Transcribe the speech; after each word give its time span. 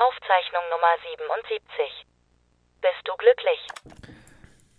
Aufzeichnung 0.00 0.62
Nummer 0.70 0.94
77. 1.12 2.06
Bist 2.80 3.02
du 3.04 3.12
glücklich? 3.18 3.60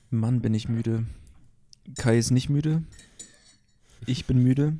Mann, 0.09 0.41
bin 0.41 0.55
ich 0.55 0.67
müde. 0.67 1.05
Kai 1.99 2.17
ist 2.17 2.31
nicht 2.31 2.49
müde. 2.49 2.81
Ich 4.07 4.25
bin 4.25 4.41
müde. 4.41 4.79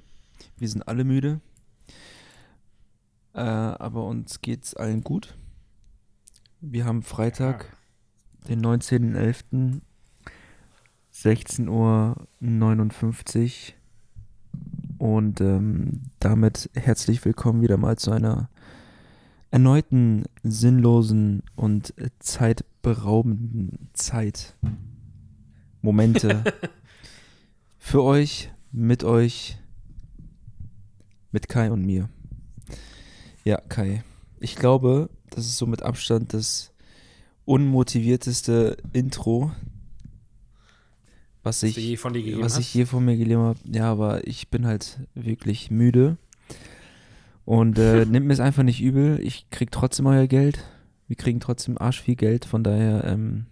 Wir 0.57 0.67
sind 0.67 0.87
alle 0.87 1.03
müde. 1.03 1.41
Äh, 3.35 3.41
aber 3.41 4.05
uns 4.05 4.41
geht's 4.41 4.73
allen 4.73 5.03
gut. 5.03 5.37
Wir 6.59 6.85
haben 6.85 7.03
Freitag, 7.03 7.77
den 8.47 8.65
19.11. 8.65 9.81
16.59 11.13 11.69
Uhr. 11.69 12.15
Und 14.97 15.39
ähm, 15.39 16.01
damit 16.19 16.71
herzlich 16.73 17.23
willkommen 17.25 17.61
wieder 17.61 17.77
mal 17.77 17.97
zu 17.97 18.09
einer 18.11 18.49
erneuten 19.51 20.23
sinnlosen 20.43 21.43
und 21.55 21.93
zeitberaubenden 22.19 23.89
Zeit. 23.93 24.55
Momente 25.81 26.43
für 27.77 28.03
euch, 28.03 28.49
mit 28.71 29.03
euch, 29.03 29.57
mit 31.31 31.49
Kai 31.49 31.71
und 31.71 31.85
mir. 31.85 32.09
Ja, 33.43 33.57
Kai. 33.57 34.03
Ich 34.39 34.55
glaube, 34.55 35.09
das 35.29 35.45
ist 35.45 35.57
so 35.57 35.65
mit 35.65 35.83
Abstand 35.83 36.33
das 36.33 36.71
unmotivierteste 37.45 38.77
Intro, 38.93 39.51
was 41.43 41.63
ich, 41.63 41.75
je 41.75 41.97
von 41.97 42.13
dir 42.13 42.21
gegeben 42.21 42.43
was 42.43 42.59
ich 42.59 42.73
je 42.73 42.85
von 42.85 43.03
mir 43.03 43.17
gegeben 43.17 43.41
habe. 43.41 43.59
Ja, 43.65 43.91
aber 43.91 44.27
ich 44.27 44.49
bin 44.49 44.65
halt 44.65 44.99
wirklich 45.15 45.71
müde. 45.71 46.17
Und 47.45 47.77
äh, 47.79 48.05
nimmt 48.05 48.27
mir 48.27 48.33
es 48.33 48.39
einfach 48.39 48.63
nicht 48.63 48.81
übel. 48.81 49.19
Ich 49.21 49.49
krieg 49.49 49.71
trotzdem 49.71 50.05
euer 50.05 50.27
Geld. 50.27 50.63
Wir 51.07 51.15
kriegen 51.15 51.39
trotzdem 51.39 51.77
arsch 51.77 52.01
viel 52.01 52.15
Geld. 52.15 52.45
Von 52.45 52.63
daher, 52.63 53.03
ähm, 53.05 53.45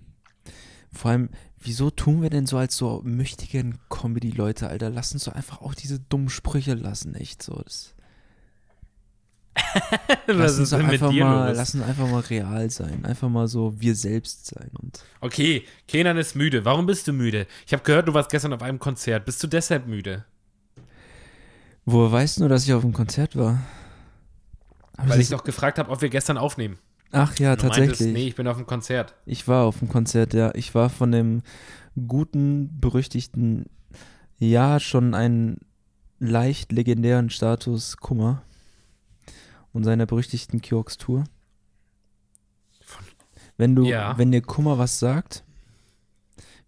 vor 0.91 1.11
allem, 1.11 1.29
wieso 1.59 1.89
tun 1.89 2.21
wir 2.21 2.29
denn 2.29 2.45
so 2.45 2.57
als 2.57 2.75
so 2.77 3.01
mächtigen 3.03 3.79
Comedy-Leute, 3.89 4.69
Alter? 4.69 4.89
Lass 4.89 5.13
uns 5.13 5.25
doch 5.25 5.33
einfach 5.33 5.61
auch 5.61 5.73
diese 5.73 5.99
dummen 5.99 6.29
Sprüche 6.29 6.73
lassen, 6.73 7.15
echt 7.15 7.43
so. 7.43 7.61
Das, 7.63 7.95
lass 10.27 10.57
uns 10.57 10.73
einfach 10.73 11.11
mal, 11.11 11.53
lass 11.53 11.75
uns 11.75 11.83
einfach 11.83 12.07
mal 12.07 12.21
real 12.21 12.69
sein. 12.69 13.05
Einfach 13.05 13.29
mal 13.29 13.47
so 13.47 13.79
wir 13.79 13.95
selbst 13.95 14.45
sein. 14.45 14.69
Und 14.79 15.03
Okay, 15.21 15.65
Kenan 15.87 16.17
ist 16.17 16.35
müde. 16.35 16.65
Warum 16.65 16.85
bist 16.85 17.07
du 17.07 17.13
müde? 17.13 17.47
Ich 17.65 17.73
habe 17.73 17.83
gehört, 17.83 18.07
du 18.07 18.13
warst 18.13 18.29
gestern 18.29 18.53
auf 18.53 18.61
einem 18.61 18.79
Konzert. 18.79 19.25
Bist 19.25 19.43
du 19.43 19.47
deshalb 19.47 19.87
müde? 19.87 20.25
Woher 21.85 22.11
weißt 22.11 22.37
du 22.37 22.41
nur, 22.41 22.49
dass 22.49 22.63
ich 22.65 22.73
auf 22.73 22.81
dem 22.81 22.93
Konzert 22.93 23.35
war? 23.35 23.59
Hab 24.97 25.09
Weil 25.09 25.21
ich 25.21 25.29
doch 25.29 25.43
gefragt 25.43 25.79
habe, 25.79 25.89
ob 25.91 26.01
wir 26.01 26.09
gestern 26.09 26.37
aufnehmen. 26.37 26.77
Ach 27.11 27.37
ja, 27.39 27.55
Du 27.55 27.63
meintest, 27.67 27.89
tatsächlich. 27.89 28.13
nee, 28.13 28.27
ich 28.27 28.35
bin 28.35 28.47
auf 28.47 28.57
dem 28.57 28.67
Konzert. 28.67 29.15
Ich 29.25 29.47
war 29.47 29.65
auf 29.65 29.79
dem 29.79 29.89
Konzert, 29.89 30.33
ja. 30.33 30.53
Ich 30.55 30.75
war 30.75 30.89
von 30.89 31.11
dem 31.11 31.41
guten, 32.07 32.79
berüchtigten, 32.79 33.65
ja, 34.37 34.79
schon 34.79 35.13
einen 35.15 35.57
leicht 36.19 36.71
legendären 36.71 37.29
Status 37.29 37.97
Kummer 37.97 38.43
und 39.73 39.85
seiner 39.85 40.05
berüchtigten 40.05 40.61
Kiox-Tour. 40.61 41.23
Wenn 43.57 43.75
du, 43.75 43.85
Ja. 43.85 44.17
wenn 44.17 44.31
dir 44.31 44.41
Kummer 44.41 44.77
was 44.77 44.99
sagt, 44.99 45.43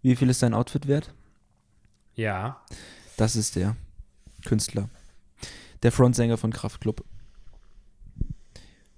wie 0.02 0.16
viel 0.16 0.28
ist 0.30 0.42
dein 0.42 0.54
Outfit 0.54 0.88
wert? 0.88 1.12
Ja. 2.14 2.60
Das 3.16 3.36
ist 3.36 3.56
der 3.56 3.76
Künstler. 4.44 4.88
Der 5.82 5.92
Frontsänger 5.92 6.36
von 6.36 6.52
Kraftklub. 6.52 7.04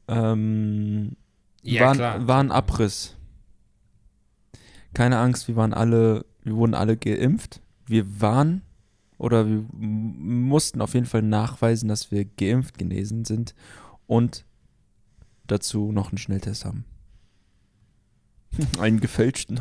Ähm, 0.09 1.17
Ja, 1.63 1.87
war, 1.87 1.95
klar. 1.95 2.27
war 2.27 2.41
ein 2.41 2.53
Abriss. 2.53 3.17
Keine 4.93 5.19
Angst, 5.19 5.49
wir 5.49 5.57
waren 5.57 5.73
alle, 5.75 6.25
wir 6.43 6.55
wurden 6.57 6.75
alle 6.75 6.97
geimpft. 6.97 7.61
Wir 7.87 8.21
waren 8.21 8.62
oder 9.19 9.47
wir 9.49 9.65
mussten 9.73 10.81
auf 10.81 10.94
jeden 10.94 11.06
Fall 11.06 11.23
nachweisen, 11.23 11.89
dass 11.89 12.11
wir 12.11 12.25
geimpft 12.25 12.78
genesen 12.78 13.25
sind 13.25 13.55
und 14.06 14.44
dazu 15.47 15.93
noch 15.93 16.11
einen 16.11 16.19
Schnelltest 16.19 16.65
haben. 16.65 16.84
Einen 18.78 19.00
gefälschten. 19.00 19.61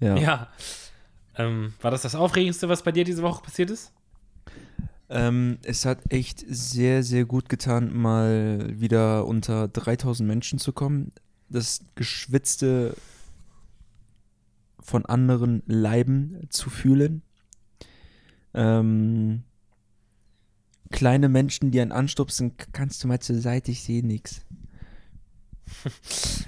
ja. 0.00 0.16
ja. 0.16 0.48
Ähm, 1.36 1.74
war 1.82 1.90
das 1.90 2.02
das 2.02 2.14
Aufregendste, 2.14 2.70
was 2.70 2.82
bei 2.82 2.90
dir 2.90 3.04
diese 3.04 3.22
Woche 3.22 3.42
passiert 3.42 3.70
ist? 3.70 3.92
Ähm, 5.10 5.58
es 5.62 5.84
hat 5.84 6.00
echt 6.10 6.44
sehr, 6.48 7.02
sehr 7.02 7.24
gut 7.24 7.48
getan, 7.48 7.94
mal 7.94 8.80
wieder 8.80 9.26
unter 9.26 9.68
3000 9.68 10.26
Menschen 10.26 10.58
zu 10.58 10.72
kommen. 10.72 11.12
Das 11.48 11.82
Geschwitzte 11.94 12.96
von 14.80 15.04
anderen 15.06 15.62
Leiben 15.66 16.46
zu 16.50 16.70
fühlen. 16.70 17.22
Ähm, 18.54 19.42
kleine 20.90 21.28
Menschen, 21.28 21.70
die 21.70 21.80
einen 21.80 21.92
anstupsen, 21.92 22.54
kannst 22.72 23.02
du 23.02 23.08
mal 23.08 23.20
zur 23.20 23.36
Seite, 23.36 23.70
ich 23.72 23.82
sehe 23.82 24.06
nichts. 24.06 24.42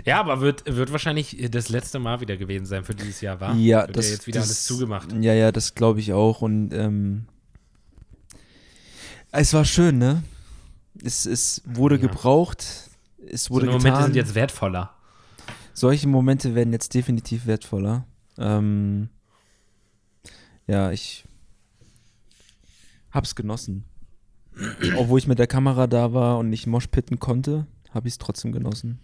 Ja, 0.04 0.20
aber 0.20 0.40
wird, 0.40 0.64
wird 0.66 0.92
wahrscheinlich 0.92 1.48
das 1.50 1.68
letzte 1.68 1.98
Mal 1.98 2.20
wieder 2.20 2.36
gewesen 2.36 2.66
sein 2.66 2.84
für 2.84 2.94
dieses 2.94 3.20
Jahr, 3.22 3.40
war? 3.40 3.56
Ja, 3.56 3.86
wird 3.86 3.96
das 3.96 4.06
ja 4.06 4.12
jetzt 4.12 4.26
wieder 4.28 4.40
das, 4.40 4.48
alles 4.50 4.64
zugemacht. 4.66 5.12
Ja, 5.20 5.32
ja, 5.32 5.50
das 5.50 5.74
glaube 5.74 5.98
ich 5.98 6.12
auch. 6.12 6.42
Und 6.42 6.72
ähm, 6.72 7.26
es 9.38 9.52
war 9.54 9.64
schön, 9.64 9.98
ne? 9.98 10.22
Es, 11.02 11.26
es 11.26 11.62
wurde 11.64 11.96
Ja. 11.96 12.02
gebraucht. 12.02 12.90
Es 13.28 13.44
So 13.44 13.54
wurde 13.54 13.66
Momente 13.66 13.90
getan. 13.90 14.02
sind 14.04 14.16
jetzt 14.16 14.34
wertvoller. 14.34 14.94
Solche 15.74 16.08
Momente 16.08 16.54
werden 16.54 16.72
jetzt 16.72 16.94
definitiv 16.94 17.46
wertvoller. 17.46 18.06
Ähm, 18.38 19.08
ja, 20.66 20.90
ich 20.90 21.24
hab's 23.10 23.34
genossen. 23.34 23.84
Obwohl 24.96 25.18
ich 25.18 25.26
mit 25.26 25.38
der 25.38 25.46
Kamera 25.46 25.86
da 25.86 26.12
war 26.14 26.38
und 26.38 26.48
nicht 26.48 26.66
moshpitten 26.66 27.18
konnte, 27.18 27.66
habe 27.92 28.08
ich 28.08 28.14
es 28.14 28.18
trotzdem 28.18 28.52
genossen. 28.52 29.00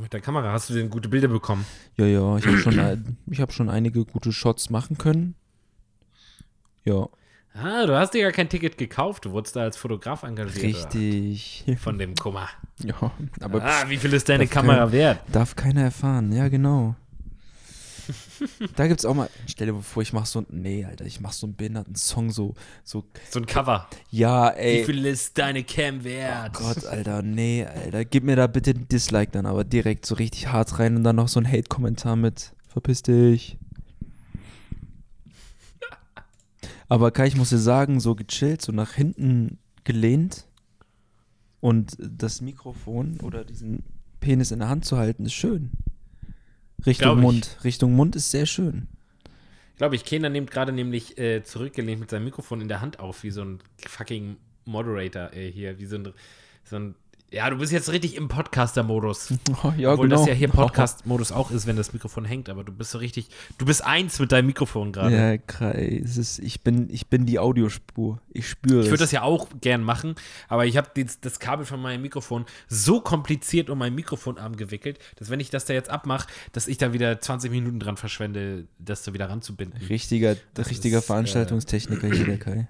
Mit 0.00 0.12
der 0.12 0.20
Kamera 0.20 0.52
hast 0.52 0.70
du 0.70 0.74
denn 0.74 0.90
gute 0.90 1.08
Bilder 1.08 1.28
bekommen? 1.28 1.64
Ja, 1.96 2.06
ja, 2.06 2.36
ich 2.38 2.46
habe 2.46 2.58
schon, 2.58 3.16
ich 3.30 3.40
hab 3.40 3.52
schon 3.52 3.68
einige 3.68 4.04
gute 4.04 4.32
Shots 4.32 4.70
machen 4.70 4.96
können. 4.98 5.34
Ja, 6.84 7.08
Ah, 7.56 7.86
du 7.86 7.96
hast 7.96 8.14
dir 8.14 8.22
gar 8.22 8.32
kein 8.32 8.48
Ticket 8.48 8.76
gekauft. 8.76 9.24
Du 9.26 9.30
wurdest 9.30 9.54
da 9.54 9.62
als 9.62 9.76
Fotograf 9.76 10.24
engagiert. 10.24 10.64
richtig. 10.94 11.64
Von 11.78 11.98
dem 11.98 12.14
Kummer. 12.14 12.48
Ja, 12.84 13.12
aber 13.40 13.62
ah, 13.64 13.84
wie 13.88 13.96
viel 13.96 14.12
ist 14.12 14.28
deine 14.28 14.48
Kamera 14.48 14.78
kann- 14.78 14.92
wert? 14.92 15.20
darf 15.30 15.54
keiner 15.54 15.82
erfahren. 15.82 16.32
Ja, 16.32 16.48
genau. 16.48 16.96
Da 18.76 18.88
gibt's 18.88 19.04
auch 19.06 19.14
mal, 19.14 19.30
stell 19.46 19.68
dir 19.68 19.80
vor, 19.80 20.02
ich 20.02 20.12
mach 20.12 20.26
so 20.26 20.40
ein, 20.40 20.46
nee, 20.50 20.84
Alter, 20.84 21.04
ich 21.06 21.20
mach 21.20 21.32
so 21.32 21.46
einen 21.46 21.54
behinderten 21.54 21.94
Song, 21.94 22.30
so, 22.32 22.54
so, 22.82 23.04
So 23.30 23.38
ein 23.38 23.46
Cover. 23.46 23.86
ja, 24.10 24.52
Wie 24.56 24.60
ey. 24.60 24.84
viel 24.84 25.06
ist 25.06 25.38
deine 25.38 25.62
Cam 25.62 26.00
Oh 26.00 26.04
wert? 26.04 26.52
Gott, 26.54 26.84
Alter, 26.84 27.22
nee, 27.22 27.64
Alter. 27.64 28.04
Gib 28.04 28.24
mir 28.24 28.34
da 28.36 28.48
bitte 28.48 28.72
ein 28.72 28.88
Dislike 28.88 29.30
dann, 29.30 29.46
aber 29.46 29.62
direkt 29.64 30.04
so 30.04 30.16
richtig 30.16 30.48
hart 30.48 30.78
rein 30.80 30.96
und 30.96 31.04
dann 31.04 31.16
noch 31.16 31.28
so 31.28 31.38
ein 31.40 31.46
Hate-Kommentar 31.50 32.16
mit 32.16 32.52
Verpiss 32.68 33.02
dich. 33.04 33.56
Aber 36.88 37.10
Kai, 37.10 37.26
ich 37.26 37.36
muss 37.36 37.50
dir 37.50 37.58
sagen, 37.58 38.00
so 38.00 38.14
gechillt, 38.14 38.62
so 38.62 38.72
nach 38.72 38.92
hinten 38.92 39.58
gelehnt 39.84 40.46
und 41.60 41.96
das 41.98 42.40
Mikrofon 42.40 43.18
oder 43.22 43.44
diesen 43.44 43.82
Penis 44.20 44.50
in 44.50 44.58
der 44.58 44.68
Hand 44.68 44.84
zu 44.84 44.96
halten, 44.96 45.24
ist 45.24 45.34
schön. 45.34 45.70
Richtung 46.84 47.18
ich. 47.18 47.22
Mund. 47.22 47.58
Richtung 47.64 47.94
Mund 47.94 48.16
ist 48.16 48.30
sehr 48.30 48.46
schön. 48.46 48.88
Glaube 49.76 49.96
ich, 49.96 50.04
Kenan 50.04 50.32
nimmt 50.32 50.50
gerade 50.50 50.72
nämlich 50.72 51.18
äh, 51.18 51.42
zurückgelehnt 51.42 52.00
mit 52.00 52.10
seinem 52.10 52.24
Mikrofon 52.24 52.60
in 52.60 52.68
der 52.68 52.80
Hand 52.80 53.00
auf, 53.00 53.22
wie 53.22 53.30
so 53.30 53.42
ein 53.42 53.58
fucking 53.86 54.36
Moderator 54.64 55.32
äh, 55.32 55.50
hier, 55.50 55.78
wie 55.78 55.86
so 55.86 55.96
ein, 55.96 56.12
so 56.64 56.76
ein. 56.76 56.94
Ja, 57.34 57.50
du 57.50 57.56
bist 57.56 57.72
jetzt 57.72 57.90
richtig 57.90 58.14
im 58.14 58.28
Podcaster-Modus. 58.28 59.34
Oh, 59.64 59.72
ja, 59.76 59.92
Obwohl 59.92 60.08
genau. 60.08 60.20
das 60.20 60.28
ja 60.28 60.34
hier 60.34 60.46
Podcast-Modus 60.46 61.32
auch 61.32 61.50
ist, 61.50 61.66
wenn 61.66 61.74
das 61.74 61.92
Mikrofon 61.92 62.24
hängt, 62.24 62.48
aber 62.48 62.62
du 62.62 62.70
bist 62.70 62.92
so 62.92 62.98
richtig. 62.98 63.26
Du 63.58 63.66
bist 63.66 63.84
eins 63.84 64.20
mit 64.20 64.30
deinem 64.30 64.46
Mikrofon 64.46 64.92
gerade. 64.92 65.16
Ja, 65.16 65.36
Kai, 65.38 66.00
es 66.04 66.16
ist, 66.16 66.38
ich, 66.38 66.60
bin, 66.60 66.88
ich 66.90 67.08
bin 67.08 67.26
die 67.26 67.40
Audiospur. 67.40 68.20
Ich 68.32 68.48
spüre 68.48 68.78
Ich 68.80 68.84
es. 68.86 68.90
würde 68.92 69.02
das 69.02 69.10
ja 69.10 69.22
auch 69.22 69.48
gern 69.60 69.82
machen, 69.82 70.14
aber 70.46 70.66
ich 70.66 70.76
habe 70.76 70.90
das 71.22 71.40
Kabel 71.40 71.66
von 71.66 71.82
meinem 71.82 72.02
Mikrofon 72.02 72.46
so 72.68 73.00
kompliziert 73.00 73.68
um 73.68 73.78
mein 73.78 73.96
Mikrofonarm 73.96 74.56
gewickelt, 74.56 75.00
dass 75.16 75.28
wenn 75.28 75.40
ich 75.40 75.50
das 75.50 75.64
da 75.64 75.74
jetzt 75.74 75.90
abmache, 75.90 76.28
dass 76.52 76.68
ich 76.68 76.78
da 76.78 76.92
wieder 76.92 77.20
20 77.20 77.50
Minuten 77.50 77.80
dran 77.80 77.96
verschwende, 77.96 78.68
das 78.78 79.02
da 79.02 79.12
wieder 79.12 79.28
ranzubinden. 79.28 79.80
Richtiger, 79.88 80.36
Das 80.54 80.70
richtiger 80.70 80.98
ist, 80.98 81.04
äh, 81.04 81.06
Veranstaltungstechniker 81.08 82.06
hier, 82.14 82.26
der 82.26 82.38
Kai. 82.38 82.68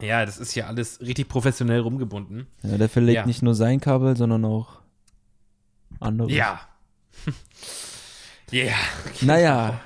Ja, 0.00 0.26
das 0.26 0.38
ist 0.38 0.52
hier 0.52 0.66
alles 0.66 1.00
richtig 1.00 1.28
professionell 1.28 1.80
rumgebunden. 1.80 2.46
Ja, 2.62 2.76
der 2.78 2.88
verlegt 2.88 3.16
Ja. 3.16 3.26
nicht 3.26 3.42
nur 3.42 3.54
sein 3.54 3.80
Kabel, 3.80 4.16
sondern 4.16 4.44
auch 4.44 4.80
andere. 6.00 6.30
Ja. 6.30 6.60
Ja. 8.50 8.74
Naja, 9.22 9.80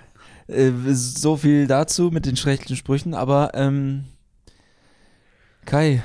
äh, 0.49 0.73
so 0.93 1.37
viel 1.37 1.67
dazu 1.67 2.11
mit 2.11 2.27
den 2.27 2.37
schrecklichen 2.37 2.77
Sprüchen, 2.77 3.15
aber 3.15 3.53
ähm, 3.55 4.05
Kai, 5.65 6.03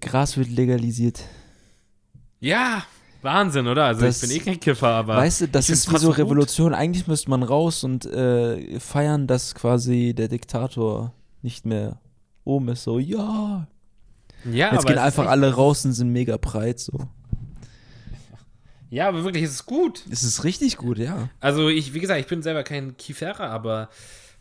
Gras 0.00 0.36
wird 0.36 0.48
legalisiert. 0.48 1.22
Ja, 2.40 2.82
Wahnsinn, 3.22 3.66
oder? 3.66 3.84
Also 3.84 4.00
Das- 4.06 4.22
ich 4.22 4.28
bin 4.30 4.38
eh 4.38 4.44
kein 4.44 4.60
Kiffer, 4.60 4.88
aber. 4.88 5.16
weißt 5.16 5.42
du, 5.42 5.48
das 5.48 5.68
ist 5.68 5.86
wie 5.86 5.90
so 5.90 5.90
trotzdem 5.92 6.08
gut. 6.08 6.18
Revolution. 6.18 6.74
Eigentlich 6.74 7.06
müsste 7.06 7.28
man 7.30 7.42
raus 7.42 7.84
und 7.84 8.06
äh, 8.06 8.80
feiern, 8.80 9.26
dass 9.26 9.54
quasi 9.54 10.14
der 10.16 10.28
Diktator 10.28 11.12
nicht 11.42 11.66
mehr 11.66 12.00
oben 12.44 12.68
ist. 12.68 12.84
So, 12.84 12.98
ja. 12.98 13.66
Ja, 14.50 14.72
Jetzt 14.72 14.86
gehen 14.86 14.98
einfach 14.98 15.26
alle 15.26 15.52
raus 15.54 15.84
und 15.84 15.92
sind 15.92 16.12
mega 16.12 16.36
breit. 16.36 16.80
So. 16.80 17.08
Ja, 18.88 19.08
aber 19.08 19.22
wirklich, 19.22 19.44
es 19.44 19.52
ist 19.52 19.66
gut. 19.66 20.04
Es 20.10 20.22
ist 20.22 20.44
richtig 20.44 20.76
gut, 20.76 20.98
ja. 20.98 21.28
Also 21.40 21.68
ich, 21.68 21.94
wie 21.94 22.00
gesagt, 22.00 22.20
ich 22.20 22.26
bin 22.26 22.42
selber 22.42 22.64
kein 22.64 22.96
Kieferer, 22.96 23.50
aber 23.50 23.88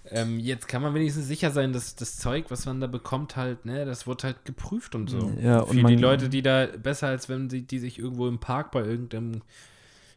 ähm, 0.09 0.39
jetzt 0.39 0.67
kann 0.67 0.81
man 0.81 0.93
wenigstens 0.93 1.27
sicher 1.27 1.51
sein, 1.51 1.73
dass 1.73 1.95
das 1.95 2.17
Zeug, 2.17 2.45
was 2.49 2.65
man 2.65 2.79
da 2.81 2.87
bekommt, 2.87 3.35
halt, 3.35 3.65
ne, 3.65 3.85
das 3.85 4.07
wird 4.07 4.23
halt 4.23 4.45
geprüft 4.45 4.95
und 4.95 5.09
so. 5.09 5.31
Ja, 5.41 5.59
und 5.59 5.79
Für 5.79 5.87
die 5.87 5.95
Leute, 5.95 6.29
die 6.29 6.41
da 6.41 6.65
besser, 6.65 7.07
als 7.07 7.29
wenn 7.29 7.49
sie 7.49 7.61
die 7.61 7.79
sich 7.79 7.99
irgendwo 7.99 8.27
im 8.27 8.39
Park 8.39 8.71
bei 8.71 8.83
irgendeinem 8.83 9.41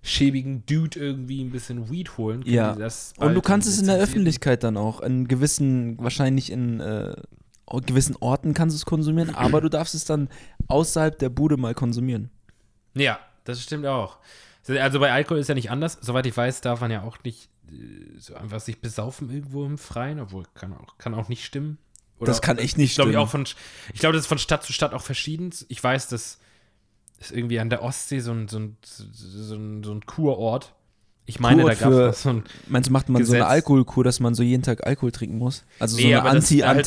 schäbigen 0.03 0.65
Dude 0.67 0.99
irgendwie 0.99 1.43
ein 1.43 1.51
bisschen 1.51 1.91
Weed 1.91 2.17
holen. 2.17 2.43
Ja. 2.47 2.77
Und 3.19 3.35
du 3.35 3.41
kannst 3.41 3.69
es 3.69 3.79
in 3.79 3.87
der. 3.87 3.99
Öffentlichkeit 3.99 4.65
dann 4.65 4.77
auch. 4.77 5.01
In 5.01 5.29
gewissen, 5.29 5.97
wahrscheinlich 5.99 6.51
in 6.51 6.81
äh, 6.81 7.15
gewissen 7.67 8.17
Orten 8.21 8.55
kannst 8.55 8.75
du 8.75 8.79
es 8.79 8.87
konsumieren, 8.87 9.35
aber 9.35 9.61
du 9.61 9.69
darfst 9.69 9.95
es 9.95 10.05
dann 10.05 10.29
außerhalb 10.69 11.19
der 11.19 11.29
Bude 11.29 11.57
mal 11.57 11.75
konsumieren. 11.75 12.31
Ja, 12.95 13.19
das 13.45 13.63
stimmt 13.63 13.87
auch. 13.87 14.19
Also 14.69 15.01
bei 15.01 15.11
Alkohol 15.11 15.39
ist 15.39 15.49
ja 15.49 15.55
nicht 15.55 15.71
anders. 15.71 15.99
Soweit 16.01 16.27
ich 16.27 16.37
weiß, 16.37 16.61
darf 16.61 16.81
man 16.81 16.91
ja 16.91 17.03
auch 17.03 17.19
nicht 17.25 17.49
äh, 17.69 18.19
so 18.19 18.35
einfach 18.35 18.61
sich 18.61 18.81
besaufen 18.81 19.31
irgendwo 19.31 19.65
im 19.65 19.79
Freien, 19.79 20.21
obwohl 20.21 20.45
kann 20.55 20.73
auch, 20.73 20.99
kann 20.99 21.15
auch 21.15 21.29
nicht 21.29 21.45
stimmen. 21.45 21.79
Das 22.21 22.41
kann 22.41 22.59
echt 22.59 22.79
nicht 22.79 22.91
ich 22.91 22.95
glaube, 22.95 23.11
ich 23.11 23.15
stimmen. 23.15 23.27
auch 23.27 23.31
von, 23.31 23.45
ich 23.93 24.01
glaube, 24.01 24.13
das 24.13 24.23
ist 24.23 24.29
von 24.29 24.39
Stadt 24.39 24.63
zu 24.63 24.73
Stadt 24.73 24.95
auch 24.95 25.03
verschieden. 25.03 25.53
Ich 25.69 25.83
weiß, 25.83 26.09
dass 26.09 26.39
es 27.19 27.33
irgendwie 27.33 27.59
an 27.59 27.69
der 27.69 27.83
Ostsee 27.83 28.21
so 28.21 28.33
ein, 28.33 28.47
so 28.47 28.59
ein, 28.59 28.77
so 28.83 29.57
ein, 29.57 29.83
so 29.83 29.93
ein 29.93 30.07
Kurort. 30.07 30.75
Ich 31.25 31.39
meine, 31.39 31.63
Kurort 31.63 31.81
da 31.81 31.89
gab 31.89 32.11
es 32.11 32.23
so 32.23 32.31
ein. 32.31 32.43
Meinst 32.67 32.89
du, 32.89 32.93
macht 32.93 33.09
man 33.09 33.25
so 33.25 33.33
eine 33.33 33.41
Gesetz. 33.43 33.53
Alkoholkur, 33.53 34.03
dass 34.03 34.19
man 34.19 34.35
so 34.35 34.43
jeden 34.43 34.63
Tag 34.65 34.85
Alkohol 34.87 35.13
trinken 35.13 35.39
muss? 35.39 35.65
Also 35.79 35.97
so 35.97 36.03
Nee, 36.03 36.15
eine 36.17 36.23
das, 36.25 36.25
halt 36.25 36.37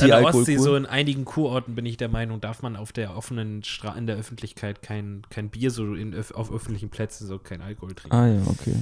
Anti-Anti-Alkoholkur? 0.01 0.59
so 0.59 0.75
in 0.75 0.85
einigen 0.85 1.23
Kurorten 1.23 1.73
bin 1.75 1.85
ich 1.85 1.95
der 1.97 2.09
Meinung, 2.09 2.41
darf 2.41 2.61
man 2.61 2.75
auf 2.75 2.91
der 2.91 3.15
offenen 3.15 3.63
Stra 3.63 3.93
in 3.97 4.07
der 4.07 4.17
Öffentlichkeit 4.17 4.81
kein, 4.81 5.21
kein 5.29 5.49
Bier, 5.49 5.71
so 5.71 5.93
in, 5.95 6.13
auf 6.33 6.51
öffentlichen 6.51 6.89
Plätzen 6.89 7.27
so 7.27 7.39
kein 7.39 7.61
Alkohol 7.61 7.93
trinken. 7.95 8.15
ah 8.15 8.27
ja, 8.27 8.41
okay. 8.47 8.75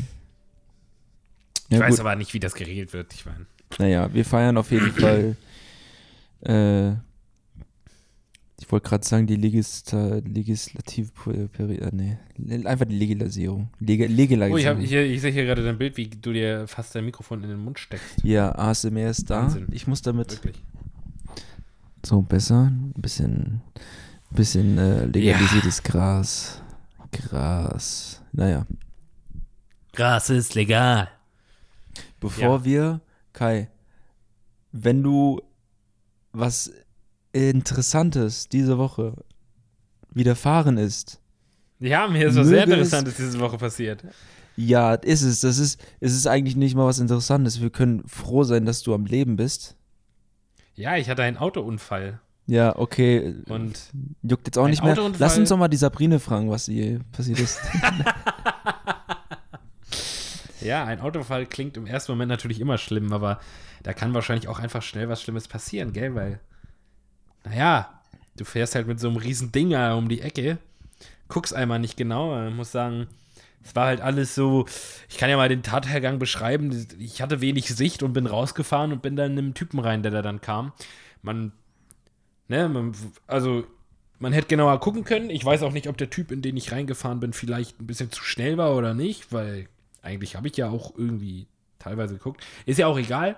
ich 1.69 1.77
Ja, 1.77 1.81
weiß 1.81 1.91
gut. 1.91 1.99
aber 1.99 2.15
nicht, 2.15 2.33
wie 2.33 2.39
das 2.39 2.55
geregelt 2.55 2.91
wird. 2.93 3.13
Ich 3.13 3.25
meine. 3.27 3.45
Naja, 3.77 4.11
wir 4.13 4.25
feiern 4.25 4.57
auf 4.57 4.71
jeden 4.71 4.91
Fall. 4.93 5.35
Äh, 6.41 6.93
ich 8.65 8.71
wollte 8.71 8.87
gerade 8.89 9.05
sagen, 9.05 9.27
die 9.27 9.35
Legista 9.35 10.15
Legislativperiode. 10.23 11.89
Nee, 11.93 12.65
einfach 12.65 12.85
die 12.85 12.97
Legalisierung. 12.97 13.69
Leg 13.79 13.99
Oh, 14.01 14.05
ich, 14.05 14.15
Legalisierung. 14.17 14.77
hab, 14.79 14.85
hier, 14.85 15.03
ich 15.05 15.19
sehe 15.21 15.31
hier 15.31 15.43
gerade 15.45 15.63
dein 15.63 15.77
Bild, 15.77 15.97
wie 15.97 16.07
du 16.07 16.31
dir 16.31 16.65
fast 16.67 16.95
dein 16.95 17.03
Mikrofon 17.05 17.43
in 17.43 17.49
den 17.49 17.59
Mund 17.59 17.77
steckst. 17.77 18.23
ja, 18.23 18.53
ASMR 18.55 19.09
ist 19.09 19.29
da. 19.29 19.43
Wahnsinn. 19.43 19.67
Ich 19.71 19.85
muss 19.87 20.01
damit 20.01 20.31
Wirklich. 20.31 20.63
so 22.05 22.21
besser. 22.21 22.67
Ein 22.67 22.93
bisschen, 22.95 23.61
bisschen 24.31 24.77
äh, 24.77 25.05
legalisiertes 25.07 25.83
Gras. 25.83 26.61
Gras. 27.11 28.21
Naja. 28.31 28.65
Gras 29.93 30.29
ist 30.29 30.55
legal. 30.55 31.09
Bevor 32.21 32.59
Ja. 32.59 32.65
wir, 32.65 33.01
Kai, 33.33 33.69
wenn 34.71 35.03
du 35.03 35.41
was 36.31 36.71
Interessantes 37.33 38.47
diese 38.47 38.77
Woche 38.77 39.13
widerfahren 40.11 40.77
ist, 40.77 41.19
Ja, 41.79 42.07
mir 42.07 42.27
ist 42.27 42.35
was 42.35 42.47
sehr 42.47 42.61
Möge 42.61 42.73
Interessantes 42.73 43.17
diese 43.17 43.39
Woche 43.39 43.57
passiert. 43.57 44.03
ja, 44.55 44.93
ist 44.93 45.23
es. 45.23 45.41
Das 45.41 45.57
ist, 45.57 45.81
es 45.99 46.13
ist 46.13 46.27
eigentlich 46.27 46.55
nicht 46.55 46.75
mal 46.75 46.85
was 46.85 46.99
Interessantes. 46.99 47.61
Wir 47.61 47.71
können 47.71 48.07
froh 48.07 48.43
sein, 48.43 48.65
dass 48.65 48.83
du 48.83 48.93
am 48.93 49.05
Leben 49.05 49.35
bist. 49.35 49.75
Ja, 50.75 50.95
ich 50.97 51.09
hatte 51.09 51.23
einen 51.23 51.37
Autounfall. 51.37 52.19
Ja, 52.45 52.77
okay. 52.77 53.35
Und 53.47 53.79
Juckt 54.21 54.47
jetzt 54.47 54.57
auch 54.57 54.67
nicht 54.67 54.83
mehr. 54.83 54.95
Lass 55.17 55.37
uns 55.37 55.49
doch 55.49 55.57
mal 55.57 55.69
die 55.69 55.77
Sabrine 55.77 56.19
fragen, 56.19 56.49
was 56.49 56.67
ihr 56.67 56.99
passiert 57.11 57.39
ist. 57.39 57.59
ja, 60.61 60.85
ein 60.85 60.99
Autounfall 60.99 61.45
klingt 61.45 61.77
im 61.77 61.85
ersten 61.85 62.11
Moment 62.11 62.29
natürlich 62.29 62.59
immer 62.59 62.77
schlimm, 62.77 63.13
aber 63.13 63.39
da 63.83 63.93
kann 63.93 64.13
wahrscheinlich 64.13 64.47
auch 64.47 64.59
einfach 64.59 64.81
schnell 64.81 65.09
was 65.09 65.21
Schlimmes 65.21 65.47
passieren, 65.47 65.93
gell? 65.93 66.15
Weil, 66.15 66.39
naja, 67.43 68.01
du 68.37 68.45
fährst 68.45 68.75
halt 68.75 68.87
mit 68.87 68.99
so 68.99 69.07
einem 69.07 69.17
riesen 69.17 69.51
Ding 69.51 69.71
da 69.71 69.95
um 69.95 70.09
die 70.09 70.21
Ecke, 70.21 70.57
guckst 71.27 71.53
einmal 71.53 71.79
nicht 71.79 71.97
genau, 71.97 72.35
äh, 72.35 72.49
muss 72.49 72.71
sagen, 72.71 73.07
es 73.63 73.75
war 73.75 73.87
halt 73.87 74.01
alles 74.01 74.35
so, 74.35 74.65
ich 75.09 75.17
kann 75.17 75.29
ja 75.29 75.37
mal 75.37 75.49
den 75.49 75.63
Tathergang 75.63 76.19
beschreiben, 76.19 76.87
ich 76.99 77.21
hatte 77.21 77.41
wenig 77.41 77.67
Sicht 77.69 78.03
und 78.03 78.13
bin 78.13 78.25
rausgefahren 78.25 78.91
und 78.91 79.01
bin 79.01 79.15
dann 79.15 79.33
in 79.33 79.37
einem 79.37 79.53
Typen 79.53 79.79
rein, 79.79 80.03
der 80.03 80.11
da 80.11 80.21
dann 80.21 80.41
kam. 80.41 80.73
Man, 81.21 81.53
ne, 82.49 82.67
man, 82.67 82.93
also 83.25 83.65
man 84.19 84.33
hätte 84.33 84.47
genauer 84.47 84.79
gucken 84.79 85.03
können. 85.03 85.29
Ich 85.29 85.43
weiß 85.43 85.63
auch 85.63 85.71
nicht, 85.71 85.87
ob 85.87 85.97
der 85.97 86.09
Typ, 86.09 86.31
in 86.31 86.41
den 86.41 86.57
ich 86.57 86.71
reingefahren 86.71 87.19
bin, 87.19 87.33
vielleicht 87.33 87.79
ein 87.79 87.87
bisschen 87.87 88.11
zu 88.11 88.23
schnell 88.23 88.57
war 88.57 88.75
oder 88.75 88.93
nicht, 88.93 89.31
weil 89.31 89.67
eigentlich 90.01 90.35
habe 90.35 90.47
ich 90.47 90.57
ja 90.57 90.69
auch 90.69 90.93
irgendwie 90.97 91.47
teilweise 91.79 92.15
geguckt. 92.15 92.43
Ist 92.65 92.79
ja 92.79 92.87
auch 92.87 92.97
egal. 92.97 93.37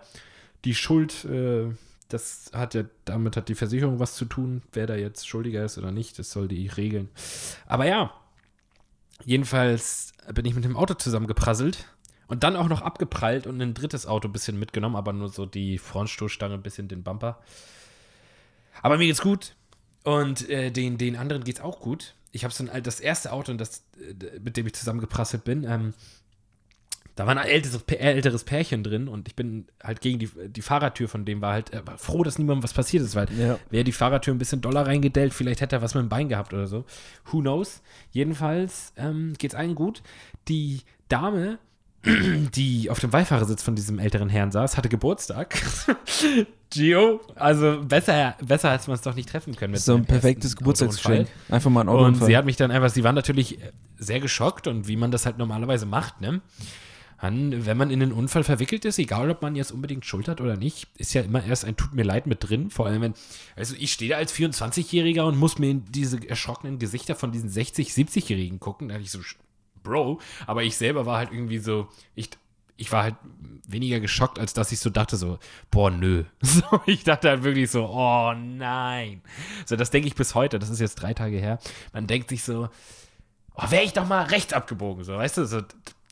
Die 0.63 0.75
Schuld, 0.75 1.25
äh, 1.25 1.69
das 2.07 2.51
hat 2.53 2.73
ja, 2.73 2.83
damit 3.05 3.35
hat 3.35 3.49
die 3.49 3.55
Versicherung 3.55 3.99
was 3.99 4.15
zu 4.15 4.25
tun, 4.25 4.61
wer 4.73 4.87
da 4.87 4.95
jetzt 4.95 5.27
schuldiger 5.27 5.65
ist 5.65 5.77
oder 5.77 5.91
nicht, 5.91 6.19
das 6.19 6.31
soll 6.31 6.47
die 6.47 6.67
regeln. 6.67 7.09
Aber 7.65 7.85
ja, 7.85 8.11
jedenfalls 9.23 10.13
bin 10.33 10.45
ich 10.45 10.55
mit 10.55 10.63
dem 10.63 10.77
Auto 10.77 10.93
zusammengeprasselt 10.93 11.85
und 12.27 12.43
dann 12.43 12.55
auch 12.55 12.67
noch 12.67 12.81
abgeprallt 12.81 13.47
und 13.47 13.61
ein 13.61 13.73
drittes 13.73 14.05
Auto 14.05 14.27
ein 14.27 14.33
bisschen 14.33 14.59
mitgenommen, 14.59 14.95
aber 14.95 15.13
nur 15.13 15.29
so 15.29 15.45
die 15.45 15.77
Frontstoßstange, 15.77 16.55
ein 16.55 16.63
bisschen 16.63 16.87
den 16.87 17.03
Bumper. 17.03 17.39
Aber 18.81 18.97
mir 18.97 19.05
geht's 19.05 19.21
gut. 19.21 19.55
Und 20.03 20.47
äh, 20.49 20.69
den, 20.71 20.97
den 20.97 21.15
anderen 21.15 21.43
geht's 21.43 21.61
auch 21.61 21.79
gut. 21.79 22.13
Ich 22.31 22.43
habe 22.43 22.53
so 22.53 22.67
ein, 22.67 22.83
das 22.83 22.99
erste 22.99 23.31
Auto, 23.31 23.53
das, 23.53 23.83
äh, 23.99 24.39
mit 24.39 24.57
dem 24.57 24.67
ich 24.67 24.73
zusammengeprasselt 24.73 25.43
bin, 25.43 25.63
ähm, 25.63 25.93
da 27.15 27.25
war 27.25 27.35
ein 27.37 27.47
älteres, 27.47 27.81
älteres 27.87 28.43
Pärchen 28.43 28.83
drin 28.83 29.07
und 29.07 29.27
ich 29.27 29.35
bin 29.35 29.65
halt 29.83 30.01
gegen 30.01 30.19
die, 30.19 30.29
die 30.49 30.61
Fahrertür 30.61 31.07
von 31.07 31.23
dem 31.25 31.41
war 31.41 31.53
halt 31.53 31.73
äh, 31.73 31.85
war 31.87 31.97
froh, 31.97 32.23
dass 32.23 32.37
niemandem 32.37 32.63
was 32.63 32.73
passiert 32.73 33.03
ist, 33.03 33.15
weil 33.15 33.27
Ja. 33.39 33.57
wäre 33.69 33.83
die 33.85 33.91
Fahrertür 33.93 34.33
ein 34.33 34.37
bisschen 34.37 34.61
doller 34.61 34.85
reingedellt, 34.85 35.33
vielleicht 35.33 35.61
hätte 35.61 35.77
er 35.77 35.81
was 35.81 35.93
mit 35.95 36.03
dem 36.03 36.09
Bein 36.09 36.27
gehabt 36.29 36.53
oder 36.53 36.67
so. 36.67 36.83
Who 37.31 37.39
knows? 37.39 37.81
Jedenfalls 38.11 38.91
ähm, 38.97 39.33
geht's 39.37 39.55
allen 39.55 39.75
gut. 39.75 40.01
Die 40.49 40.81
Dame, 41.07 41.57
die 42.05 42.89
auf 42.89 42.99
dem 42.99 43.11
Beifahrersitz 43.11 43.63
von 43.63 43.75
diesem 43.75 43.97
älteren 43.99 44.29
Herrn 44.29 44.51
saß, 44.51 44.75
hatte 44.77 44.89
Geburtstag. 44.89 45.55
Gio, 46.71 47.21
also 47.35 47.81
besser, 47.87 48.35
besser 48.45 48.71
hätte 48.73 48.87
man 48.89 48.95
es 48.95 49.01
doch 49.01 49.15
nicht 49.15 49.29
treffen 49.29 49.55
können. 49.55 49.75
so 49.77 49.95
ein 49.95 50.05
perfektes 50.05 50.55
Geburtstagsgeschenk. 50.55 51.29
Einfach 51.49 51.69
mal 51.69 51.81
ein 51.81 51.87
Und 51.87 51.95
Autounfall. 51.95 52.27
sie 52.27 52.35
hat 52.37 52.45
mich 52.45 52.57
dann 52.57 52.71
einfach, 52.71 52.89
sie 52.89 53.03
war 53.03 53.13
natürlich 53.13 53.59
sehr 53.97 54.19
geschockt 54.19 54.67
und 54.67 54.87
wie 54.87 54.97
man 54.97 55.11
das 55.11 55.25
halt 55.25 55.37
normalerweise 55.37 55.85
macht, 55.85 56.19
ne? 56.21 56.41
Dann, 57.21 57.65
wenn 57.65 57.77
man 57.77 57.89
in 57.89 58.01
einen 58.01 58.11
Unfall 58.11 58.43
verwickelt 58.43 58.85
ist, 58.85 58.99
egal 58.99 59.29
ob 59.31 59.41
man 59.41 59.55
jetzt 59.55 59.71
unbedingt 59.71 60.05
Schuld 60.05 60.27
hat 60.27 60.41
oder 60.41 60.57
nicht, 60.57 60.87
ist 60.97 61.13
ja 61.13 61.21
immer 61.21 61.43
erst 61.43 61.65
ein 61.65 61.77
Tut 61.77 61.93
mir 61.93 62.03
leid 62.03 62.27
mit 62.27 62.47
drin. 62.47 62.69
Vor 62.69 62.85
allem, 62.85 63.01
wenn, 63.01 63.13
also 63.55 63.75
ich 63.77 63.93
stehe 63.93 64.11
da 64.11 64.17
als 64.17 64.33
24-Jähriger 64.33 65.23
und 65.23 65.37
muss 65.37 65.57
mir 65.57 65.69
in 65.69 65.85
diese 65.85 66.27
erschrockenen 66.27 66.77
Gesichter 66.77 67.15
von 67.15 67.31
diesen 67.31 67.49
60-, 67.49 67.93
70-Jährigen 67.93 68.59
gucken. 68.59 68.89
Da 68.89 68.95
hatte 68.95 69.03
ich 69.03 69.11
so, 69.11 69.19
Bro, 69.83 70.19
aber 70.45 70.63
ich 70.63 70.75
selber 70.77 71.05
war 71.05 71.17
halt 71.17 71.31
irgendwie 71.31 71.59
so, 71.59 71.87
ich, 72.15 72.29
ich 72.75 72.91
war 72.91 73.03
halt 73.03 73.15
weniger 73.67 73.99
geschockt, 73.99 74.37
als 74.37 74.53
dass 74.53 74.71
ich 74.71 74.79
so 74.79 74.89
dachte, 74.89 75.15
so, 75.15 75.39
boah, 75.71 75.89
nö. 75.89 76.25
So, 76.41 76.81
ich 76.85 77.03
dachte 77.03 77.29
halt 77.29 77.43
wirklich 77.43 77.71
so, 77.71 77.85
oh 77.85 78.33
nein. 78.33 79.21
So, 79.65 79.75
das 79.75 79.89
denke 79.91 80.07
ich 80.07 80.15
bis 80.15 80.35
heute, 80.35 80.59
das 80.59 80.69
ist 80.69 80.79
jetzt 80.79 80.95
drei 80.95 81.13
Tage 81.13 81.37
her. 81.37 81.59
Man 81.93 82.07
denkt 82.07 82.29
sich 82.29 82.43
so, 82.43 82.69
oh, 83.55 83.71
wäre 83.71 83.83
ich 83.83 83.93
doch 83.93 84.07
mal 84.07 84.25
rechts 84.25 84.53
abgebogen, 84.53 85.03
so, 85.03 85.13
weißt 85.13 85.37
du, 85.37 85.45
so 85.45 85.61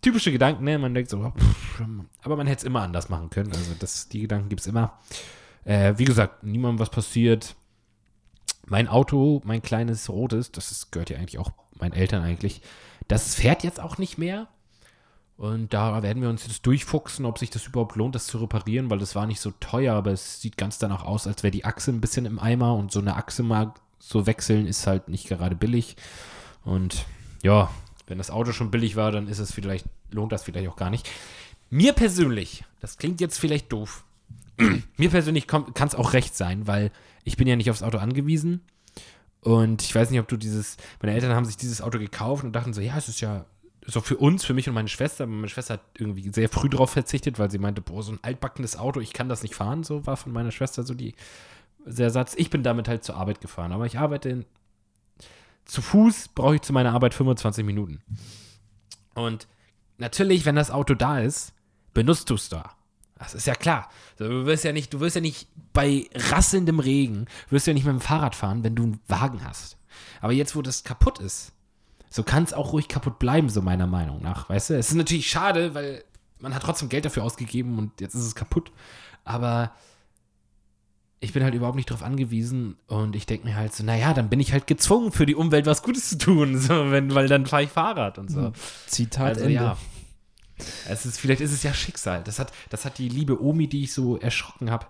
typische 0.04 0.32
Gedanken, 0.32 0.64
ne? 0.64 0.78
Man 0.78 0.94
denkt 0.94 1.10
so, 1.10 1.32
pff, 1.36 1.84
aber 2.22 2.36
man 2.36 2.48
hätte 2.48 2.60
es 2.60 2.64
immer 2.64 2.82
anders 2.82 3.10
machen 3.10 3.30
können. 3.30 3.52
Also, 3.52 3.74
das, 3.80 4.10
die 4.10 4.22
Gedanken 4.22 4.50
gibt 4.50 4.62
es 4.62 4.68
immer. 4.68 5.00
Äh, 5.66 5.94
wie 5.98 6.06
gesagt, 6.06 6.44
niemandem 6.44 6.80
was 6.80 6.90
passiert. 6.90 7.56
Mein 8.66 8.88
Auto, 8.88 9.42
mein 9.44 9.62
kleines 9.62 10.10
rotes, 10.10 10.52
das 10.52 10.72
ist, 10.72 10.92
gehört 10.92 11.10
ja 11.10 11.18
eigentlich 11.18 11.40
auch 11.40 11.52
meinen 11.80 11.94
Eltern 11.94 12.24
eigentlich, 12.24 12.62
das 13.08 13.36
fährt 13.36 13.64
jetzt 13.64 13.80
auch 13.80 13.98
nicht 13.98 14.18
mehr. 14.18 14.48
Und 15.36 15.74
da 15.74 16.04
werden 16.04 16.22
wir 16.22 16.30
uns 16.30 16.46
jetzt 16.46 16.66
durchfuchsen, 16.66 17.26
ob 17.26 17.40
sich 17.40 17.50
das 17.50 17.66
überhaupt 17.66 17.96
lohnt, 17.96 18.16
das 18.16 18.28
zu 18.28 18.38
reparieren, 18.38 18.90
weil 18.90 19.00
das 19.00 19.16
war 19.16 19.26
nicht 19.26 19.42
so 19.42 19.52
teuer, 19.60 19.96
aber 19.96 20.12
es 20.12 20.40
sieht 20.42 20.58
ganz 20.58 20.78
danach 20.78 21.04
aus, 21.04 21.28
als 21.28 21.44
wäre 21.44 21.52
die 21.52 21.66
Achse 21.66 21.92
ein 21.92 22.02
bisschen 22.02 22.26
im 22.26 22.40
Eimer 22.40 22.76
und 22.76 22.92
so 22.92 23.00
eine 23.00 23.16
Achse 23.16 23.44
mal 23.44 23.74
so 24.00 24.26
wechseln 24.26 24.68
ist 24.68 24.86
halt 24.86 25.08
nicht 25.08 25.28
gerade 25.28 25.56
billig. 25.56 25.96
Und 26.64 27.06
ja, 27.42 27.70
wenn 28.08 28.18
das 28.18 28.32
Auto 28.32 28.52
schon 28.52 28.72
billig 28.72 28.96
war, 28.96 29.12
dann 29.12 29.28
ist 29.28 29.40
es 29.40 29.52
vielleicht, 29.52 29.86
lohnt 30.12 30.32
das 30.32 30.44
vielleicht 30.44 30.70
auch 30.70 30.76
gar 30.76 30.90
nicht. 30.90 31.10
Mir 31.70 31.94
persönlich, 31.94 32.64
das 32.82 32.98
klingt 32.98 33.22
jetzt 33.22 33.40
vielleicht 33.40 33.72
doof, 33.72 34.04
mir 34.98 35.10
persönlich 35.10 35.48
kann 35.48 35.74
es 35.80 35.96
auch 35.96 36.14
recht 36.14 36.36
sein, 36.36 36.68
weil 36.68 36.92
ich 37.24 37.38
bin 37.38 37.48
ja 37.48 37.56
nicht 37.56 37.72
aufs 37.72 37.84
Auto 37.84 37.98
angewiesen 37.98 38.62
Und 39.42 39.82
ich 39.82 39.94
weiß 39.94 40.10
nicht, 40.10 40.20
ob 40.20 40.28
du 40.28 40.38
dieses, 40.38 40.78
meine 41.02 41.14
Eltern 41.14 41.34
haben 41.34 41.46
sich 41.46 41.58
dieses 41.58 41.82
Auto 41.82 42.00
gekauft 42.00 42.44
und 42.44 42.54
dachten 42.54 42.74
so, 42.74 42.82
ja, 42.82 42.98
es 42.98 43.10
ist 43.10 43.22
ja 43.22 43.46
so 43.86 44.00
für 44.00 44.18
uns, 44.18 44.46
für 44.46 44.54
mich 44.54 44.68
und 44.70 44.76
meine 44.76 44.88
Schwester. 44.88 45.26
Meine 45.26 45.50
Schwester 45.50 45.76
hat 45.76 45.82
irgendwie 45.98 46.30
sehr 46.32 46.48
früh 46.50 46.70
darauf 46.70 46.92
verzichtet, 46.92 47.40
weil 47.40 47.52
sie 47.52 47.58
meinte, 47.58 47.82
boah, 47.82 48.02
so 48.04 48.14
ein 48.14 48.20
altbackenes 48.22 48.78
Auto, 48.78 49.02
ich 49.02 49.12
kann 49.12 49.28
das 49.28 49.44
nicht 49.44 49.56
fahren. 49.56 49.84
So 49.84 50.06
war 50.06 50.16
von 50.16 50.32
meiner 50.32 50.52
Schwester 50.52 50.84
so 50.84 50.94
die, 50.94 51.16
der 51.86 52.10
Satz. 52.10 52.36
Ich 52.38 52.50
bin 52.50 52.64
damit 52.64 52.88
halt 52.88 53.04
zur 53.04 53.18
Arbeit 53.18 53.42
gefahren, 53.42 53.74
aber 53.74 53.86
ich 53.86 54.00
arbeite 54.00 54.30
in, 54.30 54.46
zu 55.66 55.82
Fuß, 55.82 56.30
brauche 56.30 56.56
ich 56.56 56.62
zu 56.62 56.74
meiner 56.74 56.94
Arbeit 56.94 57.14
25 57.14 57.66
Minuten. 57.66 58.02
Und 59.14 59.48
natürlich, 59.98 60.46
wenn 60.46 60.56
das 60.56 60.72
Auto 60.72 60.94
da 60.94 61.20
ist, 61.20 61.54
benutzt 61.94 62.30
du 62.30 62.36
es 62.36 62.50
da. 62.50 62.72
Das 63.18 63.34
ist 63.34 63.48
ja 63.48 63.56
klar. 63.56 63.90
Du 64.18 64.46
wirst 64.46 64.64
ja 64.64 64.74
nicht, 64.74 64.94
du 64.94 65.00
wirst 65.00 65.16
ja 65.16 65.22
nicht 65.22 65.48
bei 65.72 66.10
rasselndem 66.14 66.80
Regen, 66.80 67.28
wirst 67.50 67.68
ja 67.68 67.74
nicht 67.74 67.86
mit 67.86 67.94
dem 67.94 68.02
Fahrrad 68.02 68.36
fahren, 68.36 68.64
wenn 68.64 68.76
du 68.76 68.84
einen 68.84 69.00
Wagen 69.08 69.46
hast. 69.46 69.78
Aber 70.22 70.34
jetzt, 70.34 70.56
wo 70.56 70.62
das 70.62 70.84
kaputt 70.84 71.20
ist, 71.20 71.54
so 72.10 72.24
kann 72.24 72.44
es 72.44 72.54
auch 72.54 72.74
ruhig 72.74 72.88
kaputt 72.88 73.20
bleiben, 73.20 73.50
so 73.50 73.62
meiner 73.62 73.88
Meinung 73.88 74.22
nach. 74.22 74.50
Weißt 74.50 74.70
du? 74.70 74.78
Es 74.78 74.90
ist 74.90 74.96
natürlich 74.96 75.30
schade, 75.30 75.74
weil 75.74 76.04
man 76.40 76.54
hat 76.54 76.64
trotzdem 76.64 76.90
Geld 76.90 77.06
dafür 77.06 77.24
ausgegeben 77.24 77.78
und 77.80 78.02
jetzt 78.02 78.14
ist 78.14 78.26
es 78.26 78.36
kaputt. 78.36 78.72
Aber 79.24 79.72
ich 81.24 81.32
bin 81.32 81.42
halt 81.44 81.54
überhaupt 81.54 81.78
nicht 81.78 81.90
darauf 81.90 82.04
angewiesen 82.04 82.76
und 82.88 83.16
ich 83.16 83.26
denke 83.26 83.48
mir 83.48 83.56
halt 83.56 83.74
so, 83.74 83.84
naja, 83.84 84.14
dann 84.14 84.30
bin 84.30 84.42
ich 84.42 84.52
halt 84.52 84.68
gezwungen, 84.68 85.14
für 85.14 85.26
die 85.26 85.36
Umwelt 85.36 85.66
was 85.66 85.82
Gutes 85.82 86.10
zu 86.10 86.18
tun, 86.18 86.58
so, 86.60 86.92
wenn, 86.92 87.16
weil 87.16 87.30
dann 87.30 87.46
fahre 87.46 87.64
ich 87.64 87.70
Fahrrad 87.70 88.18
und 88.18 88.30
so. 88.30 88.52
Zitat 88.88 89.30
Also 89.30 89.42
Ende. 89.42 89.54
ja. 89.54 89.78
Es 90.88 91.06
ist, 91.06 91.20
vielleicht 91.20 91.42
ist 91.42 91.52
es 91.54 91.64
ja 91.64 91.74
Schicksal. 91.74 92.24
Das 92.24 92.40
hat, 92.40 92.52
das 92.70 92.86
hat 92.86 92.98
die 92.98 93.10
liebe 93.10 93.42
Omi, 93.42 93.68
die 93.68 93.84
ich 93.84 93.94
so 93.94 94.18
erschrocken 94.18 94.70
habe, 94.70 94.86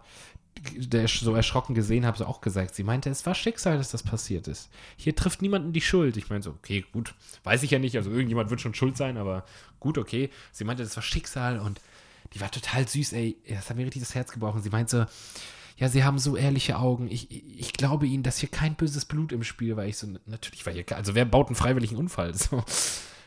so 1.21 1.33
erschrocken 1.35 1.75
gesehen 1.75 2.05
habe, 2.05 2.17
so 2.17 2.25
auch 2.25 2.41
gesagt. 2.41 2.75
Sie 2.75 2.83
meinte, 2.83 3.09
es 3.09 3.25
war 3.25 3.35
Schicksal, 3.35 3.77
dass 3.77 3.91
das 3.91 4.03
passiert 4.03 4.47
ist. 4.47 4.69
Hier 4.97 5.15
trifft 5.15 5.41
niemanden 5.41 5.71
die 5.71 5.81
Schuld. 5.81 6.17
Ich 6.17 6.29
meine 6.29 6.43
so, 6.43 6.49
okay, 6.51 6.83
gut, 6.91 7.13
weiß 7.43 7.63
ich 7.63 7.71
ja 7.71 7.79
nicht. 7.79 7.95
Also 7.95 8.09
irgendjemand 8.09 8.49
wird 8.49 8.59
schon 8.61 8.73
schuld 8.73 8.97
sein, 8.97 9.17
aber 9.17 9.45
gut, 9.79 9.97
okay. 9.97 10.29
Sie 10.51 10.63
meinte, 10.63 10.83
das 10.83 10.95
war 10.95 11.03
Schicksal 11.03 11.59
und 11.59 11.79
die 12.33 12.41
war 12.41 12.51
total 12.51 12.87
süß, 12.87 13.13
ey. 13.13 13.37
Das 13.47 13.69
hat 13.69 13.77
mir 13.77 13.85
richtig 13.85 14.01
das 14.01 14.15
Herz 14.15 14.31
gebrochen. 14.31 14.61
Sie 14.61 14.69
meinte 14.69 14.91
so, 14.91 15.05
ja, 15.77 15.89
sie 15.89 16.03
haben 16.03 16.19
so 16.19 16.35
ehrliche 16.35 16.77
Augen. 16.77 17.09
Ich, 17.09 17.31
ich 17.31 17.73
glaube 17.73 18.05
ihnen, 18.07 18.23
dass 18.23 18.37
hier 18.37 18.49
kein 18.49 18.75
böses 18.75 19.05
Blut 19.05 19.31
im 19.31 19.43
Spiel 19.43 19.75
war. 19.75 19.85
Ich 19.85 19.97
so, 19.97 20.07
natürlich 20.25 20.65
war 20.65 20.73
hier, 20.73 20.85
also 20.95 21.15
wer 21.15 21.25
baut 21.25 21.47
einen 21.47 21.55
freiwilligen 21.55 21.97
Unfall? 21.97 22.33
So. 22.43 22.63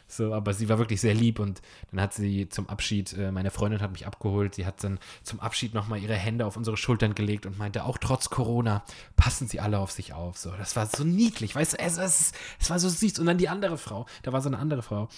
So, 0.09 0.33
aber 0.33 0.55
sie 0.55 0.69
war 0.69 0.79
wirklich 0.79 1.00
sehr 1.00 1.15
lieb 1.15 1.41
und 1.41 1.61
dann 1.91 2.00
hat 2.00 2.15
sie 2.15 2.49
zum 2.49 2.69
Abschied, 2.69 3.12
äh, 3.15 3.33
meine 3.33 3.50
Freundin 3.50 3.81
hat 3.81 3.91
mich 3.91 4.07
abgeholt, 4.07 4.55
sie 4.55 4.65
hat 4.65 4.83
dann 4.85 5.00
zum 5.25 5.41
Abschied 5.41 5.75
nochmal 5.75 6.00
ihre 6.00 6.15
Hände 6.15 6.47
auf 6.47 6.57
unsere 6.57 6.76
Schultern 6.76 7.17
gelegt 7.17 7.45
und 7.45 7.59
meinte, 7.59 7.85
auch 7.85 7.99
trotz 7.99 8.31
Corona 8.31 8.85
passen 9.17 9.49
sie 9.49 9.59
alle 9.59 9.81
auf 9.81 9.91
sich 9.91 10.12
auf. 10.12 10.38
So, 10.38 10.53
das 10.53 10.76
war 10.76 10.87
so 10.87 11.03
niedlich, 11.03 11.57
weißt 11.57 11.73
du, 11.73 11.79
es, 11.81 11.99
es, 11.99 12.33
es 12.61 12.71
war 12.71 12.79
so 12.79 12.88
süß. 12.88 13.19
Und 13.19 13.26
dann 13.26 13.38
die 13.38 13.49
andere 13.49 13.79
Frau, 13.79 14.07
da 14.23 14.33
war 14.33 14.41
so 14.41 14.49
eine 14.49 14.59
andere 14.59 14.83
Frau, 14.83 15.09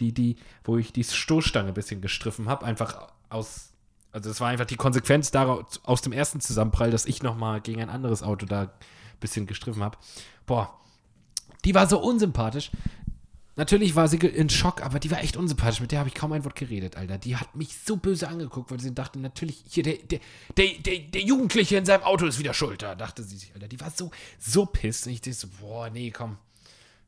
die, 0.00 0.14
die, 0.14 0.36
wo 0.64 0.78
ich 0.78 0.94
die 0.94 1.04
Stoßstange 1.04 1.68
ein 1.68 1.74
bisschen 1.74 2.00
gestriffen 2.00 2.48
habe, 2.48 2.64
einfach 2.64 3.08
aus, 3.28 3.74
also 4.12 4.30
es 4.30 4.40
war 4.40 4.48
einfach 4.48 4.64
die 4.64 4.76
Konsequenz 4.76 5.30
daraus, 5.30 5.80
aus 5.84 6.02
dem 6.02 6.12
ersten 6.12 6.40
Zusammenprall, 6.40 6.90
dass 6.90 7.06
ich 7.06 7.22
nochmal 7.22 7.60
gegen 7.60 7.80
ein 7.80 7.90
anderes 7.90 8.22
Auto 8.22 8.46
da 8.46 8.62
ein 8.62 8.70
bisschen 9.20 9.46
gestriffen 9.46 9.82
habe. 9.82 9.98
Boah, 10.46 10.78
die 11.64 11.74
war 11.74 11.86
so 11.86 12.00
unsympathisch. 12.00 12.70
Natürlich 13.56 13.96
war 13.96 14.06
sie 14.06 14.18
in 14.18 14.48
Schock, 14.50 14.82
aber 14.82 15.00
die 15.00 15.10
war 15.10 15.20
echt 15.20 15.36
unsympathisch. 15.36 15.80
Mit 15.80 15.90
der 15.90 15.98
habe 15.98 16.08
ich 16.08 16.14
kaum 16.14 16.32
ein 16.32 16.44
Wort 16.44 16.54
geredet, 16.54 16.96
Alter. 16.96 17.18
Die 17.18 17.36
hat 17.36 17.56
mich 17.56 17.76
so 17.84 17.96
böse 17.96 18.28
angeguckt, 18.28 18.70
weil 18.70 18.78
sie 18.78 18.94
dachte, 18.94 19.18
natürlich, 19.18 19.64
hier, 19.68 19.82
der, 19.82 19.96
der, 19.96 20.20
der, 20.56 20.98
der, 21.00 21.22
Jugendliche 21.22 21.76
in 21.76 21.84
seinem 21.84 22.04
Auto 22.04 22.24
ist 22.26 22.38
wieder 22.38 22.54
schuld, 22.54 22.82
da 22.82 22.94
dachte 22.94 23.24
sie 23.24 23.36
sich, 23.36 23.52
Alter. 23.52 23.66
Die 23.66 23.80
war 23.80 23.90
so, 23.90 24.12
so 24.38 24.64
piss. 24.64 25.04
Und 25.06 25.12
ich 25.12 25.20
dachte 25.22 25.34
so, 25.34 25.48
boah, 25.60 25.90
nee, 25.90 26.12
komm. 26.12 26.36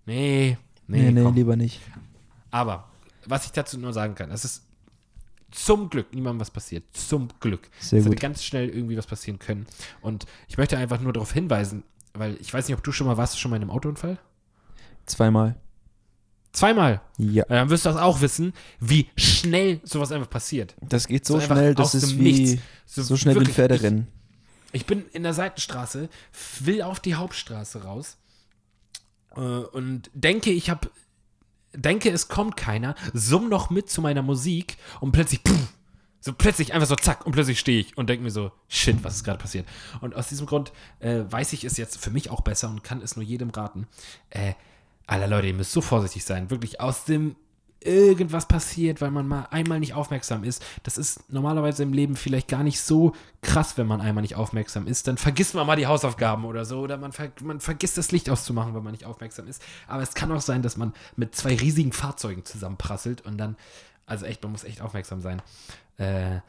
Nee, 0.07 0.59
nee, 0.89 1.13
Nee, 1.13 1.23
nee, 1.23 1.31
lieber 1.31 1.55
nicht. 1.55 1.81
Aber, 2.51 2.89
was 3.27 3.45
ich 3.45 3.53
dazu 3.53 3.79
nur 3.79 3.93
sagen 3.93 4.17
kann, 4.17 4.33
es 4.33 4.45
ist 4.45 4.65
zum 5.51 5.91
Glück 5.91 6.15
niemandem 6.15 6.41
was 6.41 6.51
passiert. 6.51 6.85
Zum 6.93 7.29
Glück. 7.41 7.69
Sehr 7.79 7.99
es 7.99 8.05
hätte 8.05 8.15
gut. 8.17 8.21
ganz 8.21 8.45
schnell 8.45 8.69
irgendwie 8.69 8.97
was 8.97 9.07
passieren 9.07 9.39
können. 9.39 9.67
Und 10.01 10.27
ich 10.49 10.59
möchte 10.59 10.79
einfach 10.79 11.01
nur 11.01 11.13
darauf 11.13 11.33
hinweisen, 11.33 11.83
weil 12.15 12.37
ich 12.41 12.53
weiß 12.53 12.69
nicht, 12.69 12.77
ob 12.77 12.83
du 12.83 12.93
schon 12.93 13.07
mal 13.07 13.17
warst, 13.17 13.39
schon 13.39 13.51
mal 13.51 13.57
in 13.57 13.63
einem 13.63 13.71
Autounfall? 13.71 14.19
Zweimal. 15.07 15.57
Zweimal. 16.53 17.01
Ja. 17.19 17.45
Dann 17.49 17.71
wirst 17.71 17.85
du 17.85 17.91
das 17.91 17.99
auch 17.99 18.21
wissen, 18.21 18.53
wie 18.81 19.09
schnell 19.17 19.81
sowas 19.85 20.11
einfach 20.11 20.31
passiert. 20.31 20.75
Das 20.81 21.07
geht 21.07 21.25
so 21.25 21.39
So 21.39 21.47
schnell, 21.47 21.75
das 21.75 21.95
ist 21.95 22.19
wie. 22.19 22.61
So 22.87 23.03
so 23.03 23.17
schnell 23.17 23.35
wie 23.35 23.39
ein 23.39 23.41
wirklich, 23.43 23.57
Pferderennen. 23.57 24.09
Ich, 24.73 24.81
ich 24.81 24.87
bin 24.87 25.05
in 25.13 25.23
der 25.23 25.35
Seitenstraße, 25.35 26.09
will 26.61 26.83
auf 26.83 26.99
die 26.99 27.15
Hauptstraße 27.15 27.85
raus 27.85 28.17
äh, 29.37 29.41
und 29.41 30.11
denke, 30.13 30.51
ich 30.51 30.71
habe, 30.71 30.91
denke, 31.75 32.11
es 32.11 32.29
kommt 32.29 32.57
keiner, 32.57 32.95
summ 33.13 33.49
noch 33.49 33.71
mit 33.71 33.91
zu 33.91 34.01
meiner 34.01 34.23
Musik 34.23 34.77
und 35.01 35.13
plötzlich, 35.13 35.41
pff, 35.47 35.73
so 36.21 36.33
plötzlich 36.33 36.75
einfach 36.75 36.89
so 36.89 36.97
zack 36.97 37.25
und 37.27 37.33
plötzlich 37.33 37.59
stehe 37.59 37.81
ich 37.81 37.97
und 37.97 38.09
denke 38.09 38.23
mir 38.23 38.31
so, 38.31 38.53
shit, 38.69 39.03
was 39.03 39.17
ist 39.17 39.25
gerade 39.25 39.39
passiert? 39.39 39.67
Und 40.01 40.15
aus 40.15 40.29
diesem 40.29 40.47
Grund 40.47 40.73
äh, 40.99 41.23
weiß 41.29 41.53
ich 41.55 41.65
es 41.65 41.77
jetzt 41.77 41.99
für 41.99 42.11
mich 42.11 42.31
auch 42.31 42.43
besser 42.43 42.69
und 42.69 42.85
kann 42.85 43.01
es 43.01 43.17
nur 43.17 43.25
jedem 43.25 43.51
raten. 43.51 43.87
Äh, 44.29 44.55
Alter 45.07 45.27
Leute, 45.27 45.49
ihr 45.49 45.55
müsst 45.55 45.73
so 45.73 45.81
vorsichtig 45.81 46.25
sein. 46.25 46.51
Wirklich 46.51 46.81
aus 46.81 47.05
dem 47.05 47.37
irgendwas 47.83 48.47
passiert, 48.47 49.01
weil 49.01 49.11
man 49.11 49.27
mal 49.27 49.49
einmal 49.51 49.81
nicht 49.81 49.95
aufmerksam 49.95 50.45
ist. 50.45 50.63
Das 50.83 50.99
ist 50.99 51.33
normalerweise 51.33 51.83
im 51.83 51.93
Leben 51.93 52.15
vielleicht 52.15 52.49
gar 52.49 52.63
nicht 52.63 52.81
so 52.81 53.15
krass, 53.41 53.79
wenn 53.79 53.87
man 53.87 54.01
einmal 54.01 54.23
nicht 54.23 54.37
aufmerksam 54.37 54.87
ist. 54.87 55.09
Dann 55.09 55.17
vergisst 55.17 55.55
man 55.55 55.67
mal 55.67 55.77
die 55.77 55.87
Hausaufgaben 55.87 56.45
oder 56.45 56.65
so. 56.65 56.81
Oder 56.81 56.99
man, 56.99 57.13
ver 57.13 57.31
man 57.43 57.61
vergisst 57.61 57.97
das 57.97 58.13
Licht 58.13 58.29
auszumachen, 58.29 58.75
wenn 58.75 58.83
man 58.83 58.93
nicht 58.93 59.07
aufmerksam 59.07 59.49
ist. 59.49 59.63
Aber 59.89 60.03
es 60.03 60.15
kann 60.15 60.31
auch 60.31 60.43
sein, 60.43 60.63
dass 60.63 60.77
man 60.77 60.93
mit 61.17 61.35
zwei 61.35 61.57
riesigen 61.57 61.93
Fahrzeugen 61.93 62.45
zusammenprasselt 62.45 63.23
und 63.23 63.39
dann, 63.39 63.57
also 64.05 64.27
echt, 64.27 64.43
man 64.43 64.53
muss 64.53 64.65
echt 64.65 64.83
aufmerksam 64.83 65.23
sein. 65.23 65.41
Äh, 65.97 66.41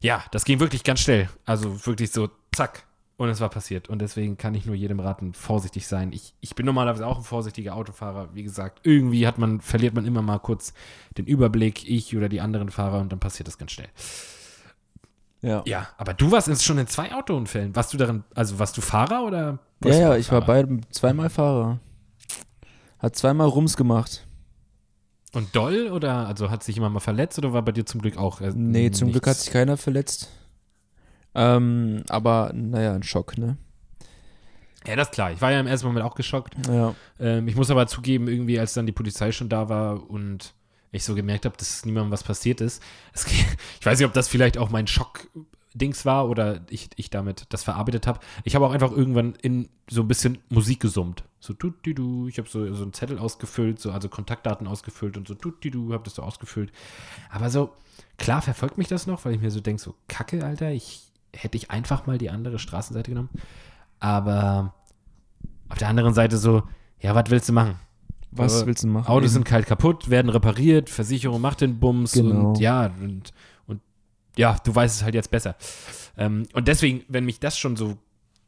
ja, 0.00 0.24
das 0.30 0.44
ging 0.44 0.60
wirklich 0.60 0.84
ganz 0.84 1.00
schnell. 1.00 1.28
Also 1.44 1.86
wirklich 1.86 2.10
so, 2.10 2.30
zack. 2.52 2.84
Und 3.18 3.28
es 3.28 3.40
war 3.40 3.48
passiert. 3.50 3.88
Und 3.88 3.98
deswegen 4.00 4.38
kann 4.38 4.54
ich 4.54 4.64
nur 4.64 4.76
jedem 4.76 5.00
raten, 5.00 5.34
vorsichtig 5.34 5.88
sein. 5.88 6.12
Ich, 6.12 6.34
ich 6.40 6.54
bin 6.54 6.64
normalerweise 6.64 7.04
auch 7.04 7.18
ein 7.18 7.24
vorsichtiger 7.24 7.74
Autofahrer. 7.74 8.28
Wie 8.32 8.44
gesagt, 8.44 8.78
irgendwie 8.84 9.26
hat 9.26 9.38
man, 9.38 9.60
verliert 9.60 9.92
man 9.94 10.06
immer 10.06 10.22
mal 10.22 10.38
kurz 10.38 10.72
den 11.18 11.26
Überblick, 11.26 11.86
ich 11.88 12.16
oder 12.16 12.28
die 12.28 12.40
anderen 12.40 12.70
Fahrer, 12.70 13.00
und 13.00 13.10
dann 13.10 13.18
passiert 13.18 13.48
das 13.48 13.58
ganz 13.58 13.72
schnell. 13.72 13.88
Ja. 15.42 15.62
Ja, 15.66 15.88
aber 15.98 16.14
du 16.14 16.30
warst 16.30 16.46
jetzt 16.46 16.64
schon 16.64 16.78
in 16.78 16.86
zwei 16.86 17.12
Autounfällen. 17.12 17.74
Warst 17.74 17.92
du 17.92 17.96
darin, 17.96 18.22
also 18.36 18.60
warst 18.60 18.76
du 18.76 18.80
Fahrer 18.80 19.24
oder? 19.24 19.58
Ja, 19.84 19.94
ja, 19.94 20.16
ich 20.16 20.30
war 20.30 20.40
beide 20.40 20.80
zweimal 20.90 21.28
Fahrer. 21.28 21.80
Hat 23.00 23.16
zweimal 23.16 23.48
Rums 23.48 23.76
gemacht. 23.76 24.26
Und 25.32 25.54
doll 25.56 25.90
oder, 25.90 26.26
also 26.28 26.50
hat 26.50 26.62
sich 26.62 26.76
jemand 26.76 26.94
mal 26.94 27.00
verletzt 27.00 27.36
oder 27.38 27.52
war 27.52 27.62
bei 27.62 27.72
dir 27.72 27.84
zum 27.84 28.00
Glück 28.00 28.16
auch? 28.16 28.40
Äh, 28.40 28.52
Nee, 28.54 28.90
zum 28.92 29.10
Glück 29.10 29.26
hat 29.26 29.32
nichts? 29.32 29.44
sich 29.44 29.52
keiner 29.52 29.76
verletzt. 29.76 30.28
Ähm, 31.38 32.02
aber 32.08 32.50
naja, 32.52 32.94
ein 32.94 33.04
Schock, 33.04 33.38
ne? 33.38 33.56
Ja, 34.86 34.96
das 34.96 35.08
ist 35.08 35.14
klar. 35.14 35.30
Ich 35.30 35.40
war 35.40 35.52
ja 35.52 35.60
im 35.60 35.68
ersten 35.68 35.86
Moment 35.86 36.04
auch 36.04 36.16
geschockt. 36.16 36.54
Ja. 36.66 36.94
Ähm, 37.20 37.46
ich 37.46 37.54
muss 37.54 37.70
aber 37.70 37.86
zugeben, 37.86 38.26
irgendwie, 38.26 38.58
als 38.58 38.74
dann 38.74 38.86
die 38.86 38.92
Polizei 38.92 39.30
schon 39.30 39.48
da 39.48 39.68
war 39.68 40.10
und 40.10 40.54
ich 40.90 41.04
so 41.04 41.14
gemerkt 41.14 41.44
habe, 41.44 41.56
dass 41.56 41.84
niemandem 41.84 42.10
was 42.10 42.24
passiert 42.24 42.60
ist. 42.60 42.82
Es, 43.12 43.24
ich 43.80 43.86
weiß 43.86 43.98
nicht, 43.98 44.06
ob 44.06 44.14
das 44.14 44.26
vielleicht 44.26 44.58
auch 44.58 44.70
mein 44.70 44.88
Schock-Dings 44.88 46.04
war 46.04 46.28
oder 46.28 46.62
ich, 46.70 46.88
ich 46.96 47.10
damit 47.10 47.46
das 47.50 47.62
verarbeitet 47.62 48.08
habe. 48.08 48.18
Ich 48.42 48.56
habe 48.56 48.66
auch 48.66 48.72
einfach 48.72 48.90
irgendwann 48.90 49.34
in 49.36 49.68
so 49.88 50.00
ein 50.00 50.08
bisschen 50.08 50.38
Musik 50.48 50.80
gesummt. 50.80 51.22
So 51.38 51.52
tut 51.52 51.84
die 51.86 51.94
du. 51.94 52.26
Ich 52.26 52.38
habe 52.38 52.48
so, 52.48 52.74
so 52.74 52.82
einen 52.82 52.92
Zettel 52.92 53.18
ausgefüllt, 53.18 53.78
so, 53.78 53.92
also 53.92 54.08
Kontaktdaten 54.08 54.66
ausgefüllt 54.66 55.16
und 55.16 55.28
so 55.28 55.34
tut 55.34 55.62
die 55.62 55.70
du, 55.70 55.92
habe 55.92 56.02
das 56.02 56.16
so 56.16 56.22
ausgefüllt. 56.22 56.72
Aber 57.30 57.48
so, 57.50 57.70
klar 58.16 58.42
verfolgt 58.42 58.76
mich 58.76 58.88
das 58.88 59.06
noch, 59.06 59.24
weil 59.24 59.34
ich 59.34 59.40
mir 59.40 59.52
so 59.52 59.60
denke, 59.60 59.80
so 59.80 59.94
Kacke, 60.08 60.44
Alter, 60.44 60.72
ich 60.72 61.07
hätte 61.40 61.56
ich 61.56 61.70
einfach 61.70 62.06
mal 62.06 62.18
die 62.18 62.30
andere 62.30 62.58
Straßenseite 62.58 63.10
genommen. 63.10 63.30
Aber 64.00 64.74
auf 65.68 65.78
der 65.78 65.88
anderen 65.88 66.14
Seite 66.14 66.36
so, 66.36 66.62
ja, 67.00 67.14
was 67.14 67.30
willst 67.30 67.48
du 67.48 67.52
machen? 67.52 67.76
Was 68.30 68.58
Aber 68.58 68.66
willst 68.66 68.84
du 68.84 68.88
machen? 68.88 69.06
Autos 69.08 69.30
Eben. 69.30 69.34
sind 69.34 69.44
kalt 69.44 69.66
kaputt, 69.66 70.10
werden 70.10 70.28
repariert, 70.28 70.90
Versicherung 70.90 71.40
macht 71.40 71.60
den 71.60 71.78
Bums 71.80 72.12
Genau. 72.12 72.50
und 72.50 72.60
ja, 72.60 72.86
und, 73.00 73.32
und 73.66 73.80
ja, 74.36 74.56
du 74.64 74.74
weißt 74.74 74.96
es 74.96 75.02
halt 75.02 75.14
jetzt 75.14 75.30
besser. 75.30 75.56
Ähm, 76.16 76.46
und 76.52 76.68
deswegen, 76.68 77.04
wenn 77.08 77.24
mich 77.24 77.40
das 77.40 77.58
schon 77.58 77.76
so, 77.76 77.96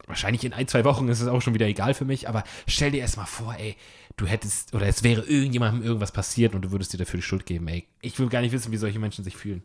wahrscheinlich 0.07 0.45
in 0.45 0.53
ein, 0.53 0.67
zwei 0.69 0.85
Wochen 0.85 1.09
ist 1.09 1.21
es 1.21 1.29
auch 1.29 1.41
schon 1.41 1.55
wieder 1.55 1.67
egal 1.67 1.95
für 1.95 2.05
mich, 2.05 2.29
aber 2.29 2.45
stell 2.67 2.91
dir 2.91 2.99
erst 3.01 3.17
mal 3.17 3.25
vor, 3.27 3.55
ey, 3.59 3.77
du 4.17 4.27
hättest, 4.27 4.75
oder 4.75 4.87
es 4.87 5.03
wäre 5.03 5.23
irgendjemandem 5.23 5.83
irgendwas 5.83 6.13
passiert 6.13 6.55
und 6.55 6.63
du 6.63 6.73
würdest 6.73 6.93
dir 6.93 6.99
dafür 6.99 7.19
die 7.19 7.23
Schuld 7.23 7.47
geben, 7.47 7.67
ey. 7.69 7.87
Ich 8.03 8.19
will 8.19 8.29
gar 8.29 8.43
nicht 8.43 8.53
wissen, 8.53 8.73
wie 8.73 8.77
solche 8.77 8.99
Menschen 8.99 9.25
sich 9.25 9.37
fühlen. 9.37 9.63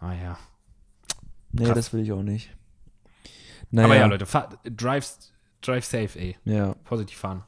Ah 0.00 0.12
ja. 0.14 0.38
Nee, 1.52 1.64
krass. 1.64 1.74
das 1.74 1.92
will 1.92 2.00
ich 2.02 2.12
auch 2.12 2.22
nicht. 2.22 2.50
Naja, 3.70 3.86
Aber 3.86 3.96
ja, 3.96 4.06
Leute, 4.06 4.26
fahr, 4.26 4.48
drive, 4.64 5.08
drive 5.60 5.84
safe, 5.84 6.18
ey. 6.18 6.36
Ja. 6.44 6.74
Vorsichtig 6.84 7.16
fahren. 7.16 7.44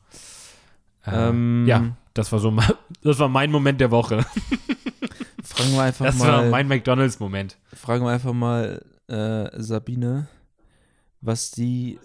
Äh, 1.04 1.10
Ähm, 1.28 1.64
ja, 1.66 1.96
das 2.14 2.30
war 2.32 2.38
so 2.38 2.50
mein, 2.50 2.70
das 3.02 3.18
war 3.18 3.28
mein 3.28 3.50
Moment 3.50 3.80
der 3.80 3.90
Woche. 3.90 4.24
Fragen 5.44 5.72
wir 5.72 5.82
einfach 5.82 6.06
Das 6.06 6.18
war 6.20 6.42
mal, 6.42 6.50
mein 6.50 6.68
McDonalds-Moment. 6.68 7.58
fragen 7.74 8.04
wir 8.04 8.12
einfach 8.12 8.32
mal 8.32 8.84
äh, 9.08 9.50
Sabine, 9.60 10.28
was 11.20 11.50
die 11.50 11.98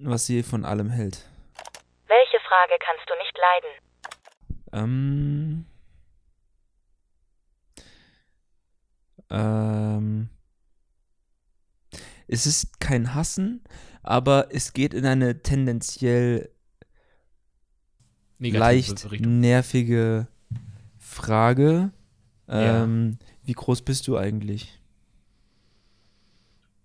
was 0.00 0.26
sie 0.26 0.42
von 0.42 0.64
allem 0.64 0.90
hält. 0.90 1.24
Welche 2.06 2.38
Frage 2.46 2.74
kannst 2.80 3.08
du 3.08 3.14
nicht 3.18 3.38
leiden? 4.72 4.86
Ähm. 4.90 5.66
Ähm. 9.30 10.28
Es 12.28 12.46
ist 12.46 12.78
kein 12.80 13.14
Hassen, 13.14 13.62
aber 14.02 14.48
es 14.54 14.72
geht 14.74 14.94
in 14.94 15.06
eine 15.06 15.42
tendenziell 15.42 16.50
Negative 18.38 18.58
leicht 18.58 19.10
Richtung. 19.10 19.40
nervige 19.40 20.28
Frage. 20.98 21.90
Ja. 22.46 22.84
Ähm, 22.84 23.18
Wie 23.44 23.52
groß 23.54 23.82
bist 23.82 24.06
du 24.08 24.16
eigentlich? 24.16 24.80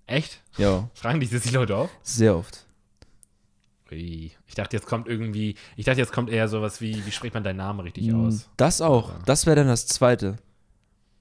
Echt? 0.05 0.41
Ja, 0.57 0.89
Fragen 0.93 1.19
dich 1.19 1.29
das 1.29 1.43
die 1.43 1.49
Leute 1.49 1.75
auch? 1.77 1.89
sehr 2.01 2.35
oft. 2.35 2.65
Ich 3.95 4.55
dachte, 4.55 4.75
jetzt 4.75 4.87
kommt 4.87 5.07
irgendwie, 5.07 5.55
ich 5.75 5.85
dachte, 5.85 5.99
jetzt 5.99 6.11
kommt 6.11 6.31
eher 6.31 6.47
sowas 6.47 6.81
wie, 6.81 7.05
wie 7.05 7.11
spricht 7.11 7.35
man 7.35 7.43
deinen 7.43 7.57
Namen 7.57 7.81
richtig 7.81 8.07
Mm, 8.07 8.15
aus? 8.15 8.49
Das 8.57 8.81
auch. 8.81 9.13
Das 9.25 9.45
wäre 9.45 9.57
dann 9.57 9.67
das 9.67 9.85
zweite. 9.85 10.37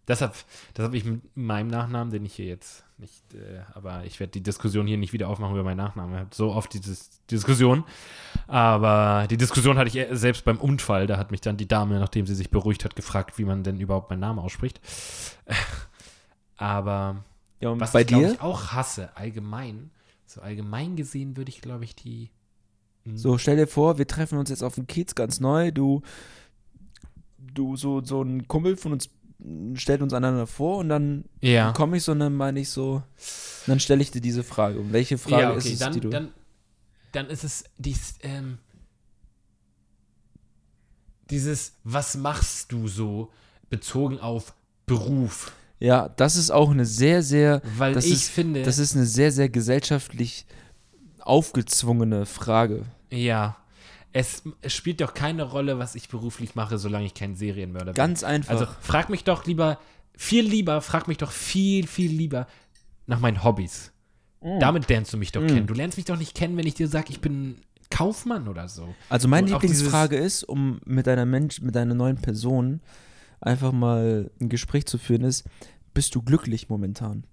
Deshalb, 0.08 0.34
das 0.74 0.84
habe 0.84 0.96
ich 0.96 1.04
mit 1.04 1.36
meinem 1.36 1.68
Nachnamen, 1.68 2.12
den 2.12 2.24
ich 2.24 2.34
hier 2.34 2.46
jetzt 2.46 2.84
nicht, 2.98 3.34
äh, 3.34 3.60
aber 3.74 4.04
ich 4.04 4.18
werde 4.18 4.32
die 4.32 4.42
Diskussion 4.42 4.86
hier 4.86 4.96
nicht 4.96 5.12
wieder 5.12 5.28
aufmachen 5.28 5.54
über 5.54 5.62
meinen 5.62 5.76
Nachnamen. 5.76 6.14
Ich 6.14 6.20
hab 6.20 6.34
so 6.34 6.52
oft 6.52 6.72
diese 6.74 6.96
Diskussion. 7.30 7.84
Aber 8.48 9.26
die 9.28 9.36
Diskussion 9.36 9.78
hatte 9.78 9.88
ich 9.88 9.96
eher 9.96 10.16
selbst 10.16 10.44
beim 10.44 10.58
Unfall. 10.58 11.06
Da 11.06 11.18
hat 11.18 11.30
mich 11.30 11.40
dann 11.40 11.56
die 11.56 11.68
Dame, 11.68 12.00
nachdem 12.00 12.26
sie 12.26 12.34
sich 12.34 12.50
beruhigt 12.50 12.84
hat, 12.84 12.96
gefragt, 12.96 13.38
wie 13.38 13.44
man 13.44 13.62
denn 13.62 13.78
überhaupt 13.78 14.10
meinen 14.10 14.20
Namen 14.20 14.40
ausspricht. 14.40 14.80
aber 16.56 17.24
Ja, 17.60 17.70
und 17.70 17.80
was 17.80 17.92
bei 17.92 18.00
ich, 18.00 18.08
glaube 18.08 18.26
dir? 18.26 18.32
ich, 18.34 18.40
auch 18.40 18.72
hasse, 18.72 19.16
allgemein, 19.16 19.90
so 20.26 20.40
allgemein 20.40 20.96
gesehen 20.96 21.36
würde 21.36 21.50
ich, 21.50 21.60
glaube 21.60 21.84
ich, 21.84 21.94
die. 21.94 22.30
So, 23.14 23.36
stell 23.38 23.56
dir 23.56 23.66
vor, 23.66 23.98
wir 23.98 24.06
treffen 24.06 24.38
uns 24.38 24.50
jetzt 24.50 24.62
auf 24.62 24.76
dem 24.76 24.86
Kiez 24.86 25.14
ganz 25.14 25.40
neu. 25.40 25.72
Du, 25.72 26.02
du, 27.38 27.76
so, 27.76 28.00
so 28.04 28.22
ein 28.22 28.46
Kumpel 28.46 28.76
von 28.76 28.92
uns 28.92 29.10
stellt 29.74 30.02
uns 30.02 30.12
einander 30.12 30.46
vor 30.46 30.78
und 30.78 30.88
dann 30.88 31.24
Ja. 31.40 31.72
komme 31.72 31.96
ich 31.96 32.04
so 32.04 32.12
und 32.12 32.20
dann 32.20 32.34
meine 32.34 32.60
ich 32.60 32.68
so, 32.70 33.02
dann 33.66 33.80
stelle 33.80 34.02
ich 34.02 34.10
dir 34.10 34.20
diese 34.20 34.42
Frage. 34.44 34.78
Und 34.78 34.92
welche 34.92 35.18
Frage 35.18 35.42
ja, 35.42 35.50
okay, 35.50 35.58
ist 35.58 35.74
es, 35.74 35.78
dann, 35.80 35.92
die 35.92 36.00
du. 36.00 36.10
dann, 36.10 36.28
dann 37.12 37.28
ist 37.28 37.44
es 37.44 37.64
dies, 37.78 38.14
ähm, 38.22 38.58
dieses, 41.30 41.72
was 41.84 42.16
machst 42.16 42.72
du 42.72 42.88
so, 42.88 43.30
bezogen 43.70 44.18
auf 44.20 44.54
Beruf? 44.86 45.52
ja, 45.78 46.08
das 46.10 46.36
ist 46.36 46.50
auch 46.50 46.70
eine 46.70 46.84
sehr, 46.86 47.22
sehr. 47.22 47.60
Weil 47.76 47.94
das 47.94 48.04
ich 48.04 48.12
ist, 48.12 48.28
finde, 48.28 48.62
Das 48.62 48.78
ist 48.78 48.94
eine 48.94 49.06
sehr, 49.06 49.32
sehr 49.32 49.48
gesellschaftlich 49.48 50.46
aufgezwungene 51.20 52.26
Frage. 52.26 52.84
ja, 53.10 53.56
es, 54.12 54.42
es 54.60 54.74
spielt 54.74 55.00
doch 55.00 55.14
keine 55.14 55.44
Rolle, 55.44 55.78
was 55.78 55.94
ich 55.94 56.08
beruflich 56.08 56.54
mache, 56.54 56.78
solange 56.78 57.06
ich 57.06 57.14
kein 57.14 57.34
Serienmörder 57.34 57.86
bin. 57.86 57.94
Ganz 57.94 58.24
einfach. 58.24 58.50
Also 58.50 58.66
frag 58.80 59.08
mich 59.08 59.24
doch 59.24 59.46
lieber, 59.46 59.78
viel 60.16 60.46
lieber, 60.46 60.80
frag 60.80 61.08
mich 61.08 61.18
doch 61.18 61.30
viel, 61.30 61.86
viel 61.86 62.10
lieber 62.10 62.46
nach 63.06 63.20
meinen 63.20 63.42
Hobbys. 63.42 63.92
Mm. 64.42 64.58
Damit 64.60 64.88
lernst 64.88 65.12
du 65.12 65.16
mich 65.16 65.32
doch 65.32 65.46
kennen. 65.46 65.66
Du 65.66 65.74
lernst 65.74 65.96
mich 65.96 66.04
doch 66.04 66.18
nicht 66.18 66.34
kennen, 66.34 66.56
wenn 66.56 66.66
ich 66.66 66.74
dir 66.74 66.88
sage, 66.88 67.06
ich 67.10 67.20
bin 67.20 67.56
Kaufmann 67.90 68.48
oder 68.48 68.68
so. 68.68 68.94
Also 69.08 69.28
meine 69.28 69.46
Und 69.46 69.52
Lieblingsfrage 69.52 70.16
ist, 70.16 70.44
um 70.44 70.80
mit 70.84 71.08
einer 71.08 71.26
Mensch, 71.26 71.60
mit 71.60 71.76
einer 71.76 71.94
neuen 71.94 72.16
Person 72.16 72.80
einfach 73.40 73.72
mal 73.72 74.30
ein 74.40 74.48
Gespräch 74.48 74.86
zu 74.86 74.98
führen, 74.98 75.24
ist, 75.24 75.44
bist 75.94 76.14
du 76.14 76.22
glücklich 76.22 76.68
momentan? 76.68 77.24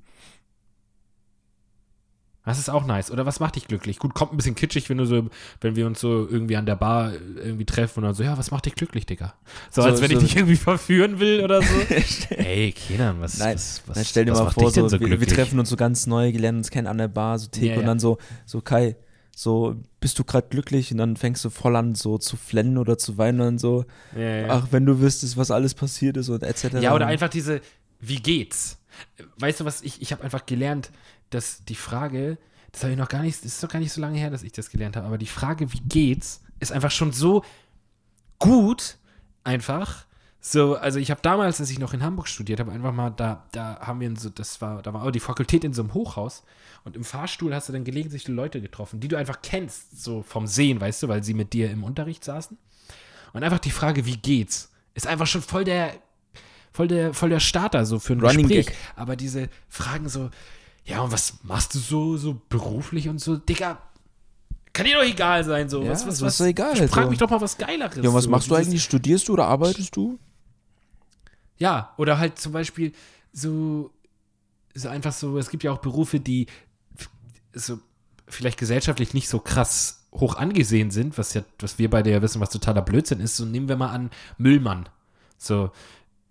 Das 2.50 2.60
ist 2.60 2.70
auch 2.70 2.86
nice. 2.86 3.12
Oder 3.12 3.26
was 3.26 3.40
macht 3.40 3.56
dich 3.56 3.68
glücklich? 3.68 4.00
Gut, 4.00 4.14
kommt 4.14 4.34
ein 4.34 4.38
bisschen 4.38 4.56
kitschig, 4.56 4.90
wenn 4.90 4.98
du 4.98 5.06
so, 5.06 5.30
wenn 5.62 5.76
wir 5.76 5.88
uns 5.88 6.00
so 6.00 6.28
irgendwie 6.28 6.58
an 6.58 6.66
der 6.66 6.76
Bar 6.76 7.14
irgendwie 7.14 7.66
treffen 7.66 8.00
und 8.00 8.04
dann 8.06 8.14
so, 8.14 8.24
ja, 8.24 8.38
was 8.38 8.52
macht 8.52 8.66
dich 8.66 8.76
glücklich, 8.76 9.06
Digga? 9.06 9.34
So, 9.72 9.82
So- 9.82 9.88
als 9.88 10.02
wenn 10.02 10.10
so- 10.12 10.18
ich 10.18 10.24
dich 10.24 10.36
irgendwie 10.36 10.56
verführen 10.56 11.20
will 11.20 11.44
oder 11.44 11.62
so. 11.62 11.74
Ey, 12.36 12.72
Kenan, 12.74 13.22
was, 13.22 13.38
Nein, 13.40 13.56
was, 13.56 13.82
was, 13.86 13.96
Dann 13.96 14.06
stell 14.06 14.26
dir 14.26 14.32
was 14.34 14.40
mal 14.40 14.50
vor, 14.52 14.72
denn 14.72 14.90
so, 14.90 15.00
wir, 15.00 15.20
wir 15.22 15.28
treffen 15.28 15.60
uns 15.60 15.70
so 15.70 15.76
ganz 15.76 16.08
neu, 16.08 16.30
lernen 16.32 16.60
uns 16.60 16.70
kennen 16.70 16.88
an 16.88 16.98
der 16.98 17.08
Bar, 17.08 17.40
so 17.40 17.48
Theke 17.48 17.68
Ja, 17.68 17.74
und 17.76 17.82
ja. 17.82 17.88
dann 17.88 18.00
so, 18.00 18.18
so 18.46 18.62
Kai, 18.62 18.96
so 19.36 19.76
bist 20.02 20.20
du 20.20 20.24
gerade 20.24 20.48
glücklich 20.50 20.92
und 20.92 20.98
dann 20.98 21.16
fängst 21.16 21.46
du 21.46 21.50
voll 21.50 21.76
an 21.76 21.96
so 21.96 22.18
zu 22.18 22.36
flennen 22.36 22.78
oder 22.78 22.98
zu 22.98 23.18
weinen 23.18 23.40
und 23.42 23.58
so, 23.60 23.86
Ja, 24.16 24.22
ja. 24.22 24.48
ach, 24.50 24.68
wenn 24.72 24.86
du 24.86 25.00
wüsstest, 25.00 25.38
was 25.38 25.52
alles 25.52 25.74
passiert 25.74 26.18
ist 26.18 26.30
und 26.30 26.44
etc. 26.44 26.74
Ja, 26.82 26.94
oder 26.94 27.08
einfach 27.08 27.30
diese, 27.30 27.62
wie 28.00 28.18
geht's? 28.22 28.78
Weißt 29.38 29.62
du 29.62 29.66
was, 29.66 29.82
ich, 29.82 30.02
ich 30.02 30.12
habe 30.12 30.24
einfach 30.24 30.46
gelernt, 30.46 30.90
dass 31.30 31.64
die 31.66 31.76
Frage, 31.76 32.38
das 32.72 32.84
habe 32.84 32.94
ich 32.94 33.00
noch 33.00 33.10
gar 33.10 33.22
nicht, 33.22 33.38
das 33.40 33.54
ist 33.54 33.64
doch 33.64 33.70
gar 33.70 33.80
nicht 33.80 33.92
so 33.92 34.02
lange 34.02 34.18
her, 34.18 34.30
dass 34.30 34.44
ich 34.44 34.52
das 34.52 34.70
gelernt 34.70 34.96
habe, 34.96 35.08
aber 35.08 35.18
die 35.18 35.26
Frage, 35.26 35.72
wie 35.74 35.82
geht's, 35.82 36.42
ist 36.60 36.72
einfach 36.72 36.92
schon 36.92 37.12
so 37.12 37.44
gut, 38.38 38.98
einfach. 39.44 40.06
So, 40.42 40.76
also 40.76 41.00
ich 41.00 41.12
habe 41.12 41.22
damals, 41.22 41.60
als 41.60 41.70
ich 41.70 41.80
noch 41.80 41.94
in 41.94 42.02
Hamburg 42.02 42.28
studiert 42.28 42.62
habe, 42.62 42.72
einfach 42.72 42.94
mal, 42.94 43.10
da, 43.10 43.46
da 43.52 43.80
haben 43.82 44.00
wir 44.00 44.16
so, 44.16 44.30
das 44.30 44.62
war, 44.62 44.82
da 44.82 44.94
war 44.94 45.04
auch 45.04 45.12
die 45.12 45.20
Fakultät 45.20 45.66
in 45.66 45.74
so 45.74 45.82
einem 45.82 45.94
Hochhaus 45.94 46.44
und 46.86 46.96
im 46.96 47.04
Fahrstuhl 47.04 47.54
hast 47.54 47.68
du 47.68 47.74
dann 47.74 47.84
gelegentlich 47.84 48.28
Leute 48.28 48.62
getroffen, 48.62 49.02
die 49.02 49.10
du 49.10 49.18
einfach 49.18 49.42
kennst, 49.42 50.02
so 50.02 50.24
vom 50.24 50.48
Sehen, 50.48 50.80
weißt 50.80 51.04
du, 51.04 51.08
weil 51.10 51.24
sie 51.24 51.34
mit 51.34 51.52
dir 51.52 51.70
im 51.70 51.84
Unterricht 51.84 52.24
saßen. 52.24 52.58
Und 53.34 53.44
einfach 53.44 53.60
die 53.60 53.72
Frage, 53.72 54.06
wie 54.06 54.18
geht's, 54.18 54.72
ist 54.94 55.08
einfach 55.08 55.28
schon 55.28 55.42
voll 55.42 55.66
der, 55.66 55.94
voll 56.72 56.88
der, 56.88 57.14
voll 57.14 57.30
der 57.30 57.42
Starter 57.42 57.86
so 57.86 58.00
für 58.00 58.14
ein 58.14 58.22
Running 58.22 58.48
Gespräch. 58.48 58.68
Gag. 58.68 58.76
Aber 58.96 59.16
diese 59.18 59.50
Fragen 59.68 60.08
so, 60.08 60.30
ja, 60.86 61.02
und 61.02 61.12
was 61.12 61.44
machst 61.44 61.76
du 61.76 61.80
so, 61.80 62.18
so 62.18 62.42
beruflich 62.50 63.10
und 63.10 63.20
so, 63.20 63.38
Digga, 63.38 63.82
kann 64.74 64.86
dir 64.86 64.96
doch 64.96 65.04
egal 65.04 65.44
sein, 65.44 65.70
so. 65.70 65.84
Ja, 65.84 65.92
was, 65.92 66.08
was, 66.08 66.22
was, 66.22 66.34
ist 66.34 66.40
doch 66.40 66.46
egal, 66.46 66.76
Frag 66.88 67.04
so. 67.06 67.10
mich 67.10 67.20
doch 67.20 67.30
mal 67.30 67.42
was 67.42 67.58
Geileres. 67.58 67.98
Ja, 67.98 68.10
und 68.10 68.16
was 68.16 68.26
so. 68.26 68.30
machst 68.30 68.50
du 68.50 68.56
eigentlich? 68.56 68.84
Studierst 68.84 69.28
du 69.28 69.34
oder 69.34 69.46
arbeitest 69.46 69.96
du? 69.96 70.20
Ja, 71.58 71.94
oder 71.98 72.18
halt 72.18 72.40
zum 72.40 72.54
Beispiel 72.54 72.94
so, 73.34 73.92
so 74.74 74.90
einfach 74.90 75.14
so, 75.14 75.38
es 75.38 75.50
gibt 75.50 75.64
ja 75.64 75.72
auch 75.72 75.80
Berufe, 75.80 76.20
die 76.20 76.48
so 77.54 77.80
vielleicht 78.28 78.58
gesellschaftlich 78.58 79.14
nicht 79.14 79.28
so 79.28 79.40
krass 79.40 80.08
hoch 80.12 80.36
angesehen 80.36 80.92
sind, 80.92 81.18
was 81.18 81.34
ja, 81.34 81.44
was 81.60 81.78
wir 81.78 81.90
beide 81.90 82.12
ja 82.12 82.22
wissen, 82.22 82.42
was 82.42 82.50
totaler 82.50 82.82
Blödsinn 82.82 83.20
ist. 83.20 83.36
So 83.36 83.46
nehmen 83.46 83.68
wir 83.68 83.76
mal 83.76 83.90
an, 83.90 84.10
Müllmann. 84.38 84.88
So, 85.38 85.72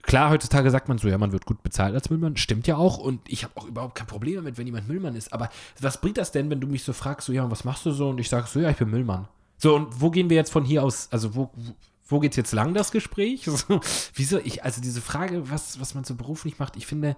klar, 0.08 0.30
heutzutage 0.30 0.70
sagt 0.72 0.88
man 0.88 0.98
so, 0.98 1.06
ja, 1.08 1.16
man 1.18 1.30
wird 1.30 1.46
gut 1.46 1.62
bezahlt 1.62 1.94
als 1.94 2.10
Müllmann, 2.10 2.36
stimmt 2.36 2.66
ja 2.66 2.76
auch. 2.76 2.98
Und 2.98 3.20
ich 3.28 3.44
habe 3.44 3.52
auch 3.56 3.66
überhaupt 3.66 3.94
kein 3.94 4.06
Problem 4.08 4.34
damit, 4.36 4.58
wenn 4.58 4.66
jemand 4.66 4.88
Müllmann 4.88 5.14
ist. 5.14 5.32
Aber 5.32 5.48
was 5.80 6.00
bringt 6.00 6.16
das 6.18 6.32
denn, 6.32 6.50
wenn 6.50 6.60
du 6.60 6.66
mich 6.66 6.82
so 6.82 6.92
fragst, 6.92 7.26
so, 7.26 7.32
ja, 7.32 7.48
was 7.50 7.62
machst 7.64 7.86
du 7.86 7.92
so? 7.92 8.08
Und 8.08 8.18
ich 8.18 8.28
sage 8.28 8.46
so, 8.48 8.58
ja, 8.58 8.70
ich 8.70 8.76
bin 8.76 8.90
Müllmann. 8.90 9.28
So, 9.58 9.76
und 9.76 10.00
wo 10.00 10.10
gehen 10.10 10.30
wir 10.30 10.36
jetzt 10.36 10.50
von 10.50 10.64
hier 10.64 10.82
aus, 10.82 11.08
also 11.12 11.34
wo, 11.36 11.50
wo- 11.54 11.74
wo 12.10 12.20
geht's 12.20 12.36
jetzt 12.36 12.52
lang, 12.52 12.74
das 12.74 12.90
Gespräch? 12.90 13.44
So, 13.46 13.80
wieso, 14.14 14.38
ich, 14.38 14.64
also 14.64 14.80
diese 14.80 15.00
Frage, 15.02 15.50
was, 15.50 15.78
was 15.80 15.94
man 15.94 16.04
so 16.04 16.14
beruflich 16.14 16.58
macht, 16.58 16.76
ich 16.76 16.86
finde, 16.86 17.16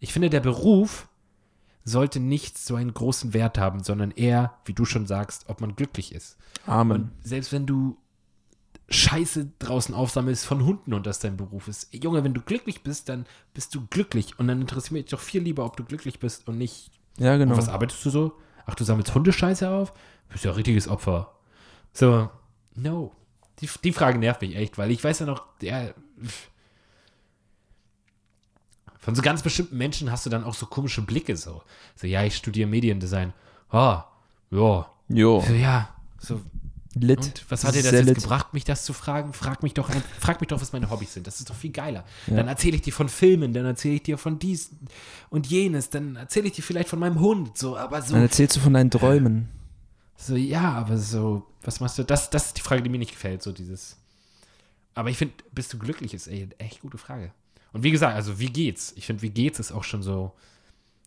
ich 0.00 0.12
finde, 0.12 0.30
der 0.30 0.40
Beruf 0.40 1.08
sollte 1.84 2.20
nicht 2.20 2.56
so 2.58 2.76
einen 2.76 2.94
großen 2.94 3.34
Wert 3.34 3.58
haben, 3.58 3.82
sondern 3.82 4.10
eher, 4.12 4.54
wie 4.64 4.72
du 4.72 4.84
schon 4.84 5.06
sagst, 5.06 5.46
ob 5.48 5.60
man 5.60 5.76
glücklich 5.76 6.14
ist. 6.14 6.36
Amen. 6.66 6.96
Und 6.96 7.10
selbst 7.22 7.52
wenn 7.52 7.66
du 7.66 7.96
Scheiße 8.88 9.50
draußen 9.58 9.94
aufsammelst 9.94 10.44
von 10.44 10.64
Hunden 10.64 10.92
und 10.92 11.06
das 11.06 11.18
dein 11.18 11.36
Beruf 11.36 11.68
ist. 11.68 11.92
Junge, 11.94 12.22
wenn 12.22 12.34
du 12.34 12.40
glücklich 12.42 12.82
bist, 12.82 13.08
dann 13.08 13.26
bist 13.54 13.74
du 13.74 13.86
glücklich. 13.86 14.38
Und 14.38 14.48
dann 14.48 14.60
interessiert 14.60 14.92
mich 14.92 15.06
doch 15.06 15.20
viel 15.20 15.42
lieber, 15.42 15.64
ob 15.64 15.76
du 15.76 15.84
glücklich 15.84 16.18
bist 16.20 16.46
und 16.48 16.58
nicht. 16.58 16.90
ja, 17.18 17.36
genau. 17.36 17.52
Und 17.52 17.58
was 17.58 17.68
arbeitest 17.68 18.04
du 18.04 18.10
so? 18.10 18.32
Ach, 18.66 18.74
du 18.74 18.84
sammelst 18.84 19.14
Hundescheiße 19.14 19.68
auf? 19.68 19.92
Bist 20.28 20.44
ja 20.44 20.50
ein 20.50 20.56
richtiges 20.56 20.88
Opfer. 20.88 21.32
So, 21.92 22.28
no. 22.74 23.12
Die, 23.60 23.68
die 23.84 23.92
Frage 23.92 24.18
nervt 24.18 24.42
mich 24.42 24.56
echt, 24.56 24.78
weil 24.78 24.90
ich 24.90 25.02
weiß 25.02 25.20
ja 25.20 25.26
noch, 25.26 25.44
der. 25.60 25.94
Von 28.98 29.14
so 29.14 29.22
ganz 29.22 29.42
bestimmten 29.42 29.76
Menschen 29.76 30.10
hast 30.10 30.24
du 30.24 30.30
dann 30.30 30.44
auch 30.44 30.54
so 30.54 30.66
komische 30.66 31.02
Blicke 31.02 31.36
so. 31.36 31.62
So, 31.94 32.06
ja, 32.06 32.24
ich 32.24 32.36
studiere 32.36 32.68
Mediendesign. 32.68 33.32
Ah, 33.70 34.04
ja. 34.50 34.90
Jo, 35.08 35.40
So, 35.46 35.52
ja. 35.52 35.90
So, 36.18 36.40
lit. 36.94 37.18
und 37.18 37.44
was 37.48 37.64
hat 37.64 37.74
dir 37.74 37.82
das 37.82 37.92
jetzt 37.92 38.06
lit. 38.06 38.14
gebracht, 38.16 38.54
mich 38.54 38.64
das 38.64 38.84
zu 38.84 38.92
fragen? 38.92 39.32
Frag 39.32 39.62
mich 39.62 39.74
doch, 39.74 39.90
frag 40.20 40.40
mich 40.40 40.48
doch, 40.48 40.60
was 40.60 40.72
meine 40.72 40.90
Hobbys 40.90 41.14
sind. 41.14 41.26
Das 41.26 41.40
ist 41.40 41.50
doch 41.50 41.54
viel 41.54 41.72
geiler. 41.72 42.04
Ja. 42.26 42.36
Dann 42.36 42.48
erzähle 42.48 42.76
ich 42.76 42.82
dir 42.82 42.92
von 42.92 43.08
Filmen, 43.08 43.52
dann 43.52 43.64
erzähle 43.64 43.94
ich 43.96 44.02
dir 44.02 44.18
von 44.18 44.38
dies 44.38 44.70
und 45.30 45.46
jenes, 45.46 45.90
dann 45.90 46.16
erzähle 46.16 46.46
ich 46.46 46.52
dir 46.52 46.62
vielleicht 46.62 46.88
von 46.88 46.98
meinem 46.98 47.20
Hund. 47.20 47.56
So, 47.58 47.76
aber 47.76 48.02
so, 48.02 48.14
Dann 48.14 48.22
erzählst 48.22 48.56
du 48.56 48.60
von 48.60 48.72
deinen 48.74 48.90
Träumen. 48.90 49.48
so 50.16 50.36
ja, 50.36 50.72
aber 50.72 50.98
so, 50.98 51.46
was 51.62 51.80
machst 51.80 51.98
du? 51.98 52.04
Das, 52.04 52.30
das 52.30 52.46
ist 52.46 52.56
die 52.58 52.62
Frage, 52.62 52.82
die 52.82 52.88
mir 52.88 52.98
nicht 52.98 53.12
gefällt. 53.12 53.42
So 53.42 53.52
dieses. 53.52 53.96
Aber 54.94 55.10
ich 55.10 55.16
finde, 55.16 55.34
bist 55.52 55.72
du 55.72 55.78
glücklich, 55.78 56.14
ist 56.14 56.28
ey, 56.28 56.48
echt 56.58 56.80
gute 56.80 56.98
Frage. 56.98 57.32
Und 57.72 57.82
wie 57.82 57.90
gesagt, 57.90 58.14
also 58.14 58.38
wie 58.38 58.50
geht's? 58.50 58.92
Ich 58.96 59.06
finde, 59.06 59.22
wie 59.22 59.30
geht's 59.30 59.58
ist 59.58 59.72
auch 59.72 59.82
schon 59.82 60.02
so, 60.02 60.32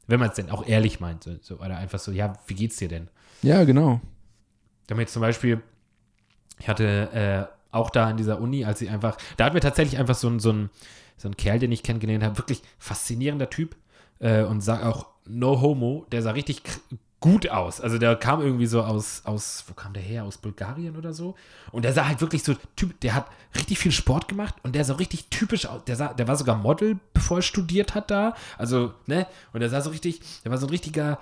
wenn 0.08 0.20
man 0.20 0.30
es 0.30 0.36
denn 0.36 0.50
auch 0.50 0.68
ehrlich 0.68 1.00
meint, 1.00 1.24
so, 1.24 1.36
so, 1.42 1.56
oder 1.56 1.78
einfach 1.78 2.00
so, 2.00 2.12
ja, 2.12 2.34
wie 2.48 2.56
geht's 2.56 2.76
dir 2.78 2.90
denn? 2.90 3.08
Ja, 3.42 3.64
genau. 3.64 4.02
Da 4.86 4.94
haben 4.94 5.00
wir 5.00 5.04
jetzt 5.04 5.14
zum 5.14 5.22
Beispiel, 5.22 5.62
ich 6.60 6.68
hatte 6.68 7.50
äh, 7.52 7.76
auch 7.76 7.90
da 7.90 8.10
in 8.10 8.18
dieser 8.18 8.40
Uni, 8.40 8.66
als 8.66 8.82
ich 8.82 8.90
einfach, 8.90 9.18
da 9.38 9.46
hat 9.46 9.54
mir 9.54 9.60
tatsächlich 9.60 10.00
einfach 10.00 10.16
so 10.16 10.30
ein, 10.30 10.40
so 10.40 10.52
ein, 10.52 10.70
so 11.18 11.28
ein 11.28 11.38
Kerl, 11.38 11.60
den 11.60 11.72
ich 11.72 11.84
kennengelernt 11.84 12.24
habe, 12.24 12.38
wirklich 12.38 12.62
faszinierender 12.80 13.50
Typ 13.50 13.76
äh, 14.20 14.44
und 14.44 14.62
sag 14.62 14.84
auch 14.84 15.08
no 15.26 15.62
homo, 15.62 16.06
der 16.12 16.22
sah 16.22 16.32
richtig 16.32 16.64
gut 17.20 17.50
aus. 17.50 17.82
Also 17.82 17.98
der 17.98 18.16
kam 18.16 18.42
irgendwie 18.42 18.68
so 18.68 18.82
aus, 18.84 19.22
aus, 19.26 19.64
wo 19.68 19.74
kam 19.74 19.94
der 19.94 20.04
her? 20.04 20.24
Aus 20.24 20.38
Bulgarien 20.38 20.96
oder 20.96 21.14
so. 21.14 21.36
Und 21.72 21.84
der 21.84 21.94
sah 21.94 22.08
halt 22.08 22.22
wirklich 22.22 22.44
so, 22.44 22.56
typ, 22.76 23.00
der 23.02 23.16
hat 23.16 23.28
richtig 23.56 23.80
viel 23.80 23.92
Sport 23.92 24.28
gemacht 24.28 24.56
und 24.64 24.76
der 24.76 24.86
sah 24.86 24.96
richtig 24.96 25.28
typisch 25.30 25.66
aus. 25.66 25.84
Der, 25.86 25.96
sah, 25.96 26.14
der 26.14 26.28
war 26.28 26.36
sogar 26.36 26.56
Model, 26.56 27.00
bevor 27.14 27.40
er 27.40 27.42
studiert 27.42 27.96
hat 27.96 28.12
da. 28.12 28.36
Also, 28.58 28.94
ne? 29.08 29.26
Und 29.52 29.62
der 29.62 29.70
sah 29.70 29.82
so 29.82 29.90
richtig, 29.90 30.22
der 30.44 30.52
war 30.52 30.60
so 30.60 30.68
ein 30.68 30.72
richtiger, 30.72 31.20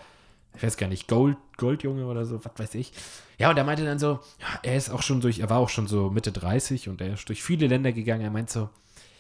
ich 0.55 0.63
weiß 0.63 0.77
gar 0.77 0.87
nicht, 0.87 1.07
Gold, 1.07 1.37
Goldjunge 1.57 2.05
oder 2.05 2.25
so, 2.25 2.43
was 2.43 2.51
weiß 2.55 2.75
ich. 2.75 2.91
Ja, 3.37 3.49
und 3.49 3.57
er 3.57 3.63
meinte 3.63 3.85
dann 3.85 3.99
so, 3.99 4.19
ja, 4.39 4.59
er 4.63 4.75
ist 4.75 4.89
auch 4.89 5.01
schon 5.01 5.21
durch, 5.21 5.39
er 5.39 5.49
war 5.49 5.59
auch 5.59 5.69
schon 5.69 5.87
so 5.87 6.09
Mitte 6.09 6.31
30 6.31 6.89
und 6.89 7.01
er 7.01 7.13
ist 7.13 7.27
durch 7.27 7.43
viele 7.43 7.67
Länder 7.67 7.91
gegangen. 7.91 8.21
Er 8.21 8.31
meint 8.31 8.49
so, 8.49 8.69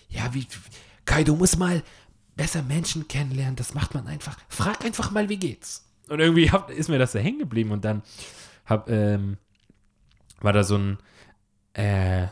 ja, 0.09 0.33
wie, 0.33 0.47
Kai, 1.05 1.23
du 1.23 1.35
musst 1.35 1.57
mal 1.57 1.83
besser 2.35 2.63
Menschen 2.63 3.07
kennenlernen, 3.07 3.55
das 3.55 3.73
macht 3.73 3.93
man 3.93 4.07
einfach. 4.07 4.37
Frag 4.49 4.83
einfach 4.83 5.11
mal, 5.11 5.29
wie 5.29 5.37
geht's? 5.37 5.85
Und 6.09 6.19
irgendwie 6.19 6.51
hab, 6.51 6.69
ist 6.69 6.89
mir 6.89 6.99
das 6.99 7.13
da 7.13 7.19
hängen 7.19 7.39
geblieben 7.39 7.71
und 7.71 7.83
dann 7.83 8.03
hab, 8.65 8.89
ähm, 8.89 9.37
war 10.39 10.53
da 10.53 10.63
so 10.63 10.77
ein, 10.77 10.97
äh, 11.73 12.27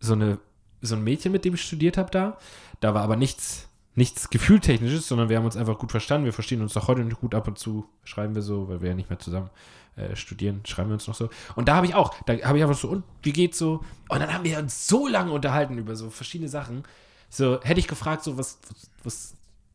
so 0.00 0.12
eine, 0.14 0.38
so 0.80 0.94
ein 0.94 1.02
Mädchen, 1.02 1.32
mit 1.32 1.44
dem 1.44 1.54
ich 1.54 1.62
studiert 1.62 1.96
habe 1.96 2.10
da. 2.10 2.38
Da 2.80 2.94
war 2.94 3.02
aber 3.02 3.16
nichts, 3.16 3.68
nichts 3.98 4.30
Gefühltechnisches, 4.30 5.08
sondern 5.08 5.28
wir 5.28 5.36
haben 5.36 5.44
uns 5.44 5.56
einfach 5.56 5.78
gut 5.78 5.90
verstanden. 5.90 6.24
Wir 6.24 6.32
verstehen 6.32 6.62
uns 6.62 6.72
doch 6.72 6.88
heute 6.88 7.04
noch 7.04 7.20
gut 7.20 7.34
ab 7.34 7.48
und 7.48 7.58
zu, 7.58 7.84
schreiben 8.04 8.34
wir 8.34 8.42
so, 8.42 8.68
weil 8.68 8.80
wir 8.80 8.90
ja 8.90 8.94
nicht 8.94 9.10
mehr 9.10 9.18
zusammen 9.18 9.50
äh, 9.96 10.14
studieren, 10.16 10.60
schreiben 10.64 10.88
wir 10.88 10.94
uns 10.94 11.06
noch 11.08 11.14
so. 11.14 11.28
Und 11.56 11.68
da 11.68 11.74
habe 11.74 11.86
ich 11.86 11.94
auch, 11.94 12.14
da 12.24 12.34
habe 12.44 12.56
ich 12.56 12.64
einfach 12.64 12.78
so, 12.78 12.88
und 12.88 13.04
wie 13.22 13.32
geht's 13.32 13.58
so? 13.58 13.84
Und 14.08 14.20
dann 14.20 14.32
haben 14.32 14.44
wir 14.44 14.58
uns 14.58 14.86
so 14.86 15.08
lange 15.08 15.32
unterhalten 15.32 15.76
über 15.76 15.96
so 15.96 16.08
verschiedene 16.10 16.48
Sachen. 16.48 16.84
So, 17.28 17.60
hätte 17.62 17.80
ich 17.80 17.88
gefragt, 17.88 18.22
so, 18.22 18.38
was, 18.38 18.58
was, 18.70 18.90
was, 19.04 19.34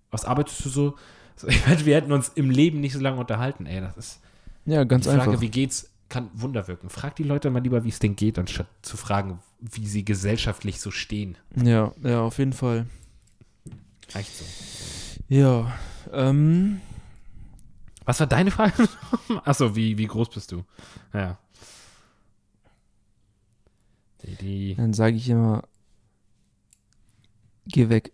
was 0.09 0.25
arbeitest 0.25 0.65
du 0.65 0.69
so? 0.69 0.95
so 1.35 1.47
ich 1.49 1.67
meine, 1.67 1.85
wir 1.85 1.95
hätten 1.95 2.11
uns 2.13 2.29
im 2.29 2.49
Leben 2.49 2.79
nicht 2.79 2.93
so 2.93 2.99
lange 2.99 3.19
unterhalten, 3.19 3.65
ey. 3.65 3.81
Das 3.81 3.97
ist 3.97 4.21
Ja, 4.65 4.85
ganz 4.85 5.03
die 5.03 5.09
Frage, 5.09 5.31
einfach. 5.31 5.41
wie 5.41 5.49
geht's, 5.49 5.89
kann 6.07 6.29
Wunder 6.33 6.67
wirken. 6.67 6.89
Frag 6.89 7.15
die 7.17 7.23
Leute 7.23 7.49
mal 7.49 7.61
lieber, 7.61 7.83
wie 7.83 7.89
es 7.89 7.99
denen 7.99 8.15
geht, 8.15 8.39
anstatt 8.39 8.67
zu 8.83 8.95
fragen, 8.97 9.39
wie 9.59 9.85
sie 9.85 10.05
gesellschaftlich 10.05 10.79
so 10.79 10.91
stehen. 10.91 11.37
Ja, 11.61 11.91
ja, 12.03 12.21
auf 12.21 12.37
jeden 12.37 12.53
Fall. 12.53 12.85
Reicht 14.11 14.31
so. 14.35 14.45
Ja, 15.29 15.73
ähm, 16.11 16.81
Was 18.05 18.19
war 18.19 18.27
deine 18.27 18.51
Frage? 18.51 18.87
Achso, 19.45 19.75
wie, 19.75 19.97
wie 19.97 20.07
groß 20.07 20.29
bist 20.29 20.51
du? 20.51 20.63
Ja. 21.13 21.37
Die, 24.23 24.35
die, 24.35 24.75
dann 24.75 24.93
sage 24.93 25.15
ich 25.17 25.27
immer, 25.29 25.63
geh 27.67 27.89
weg. 27.89 28.13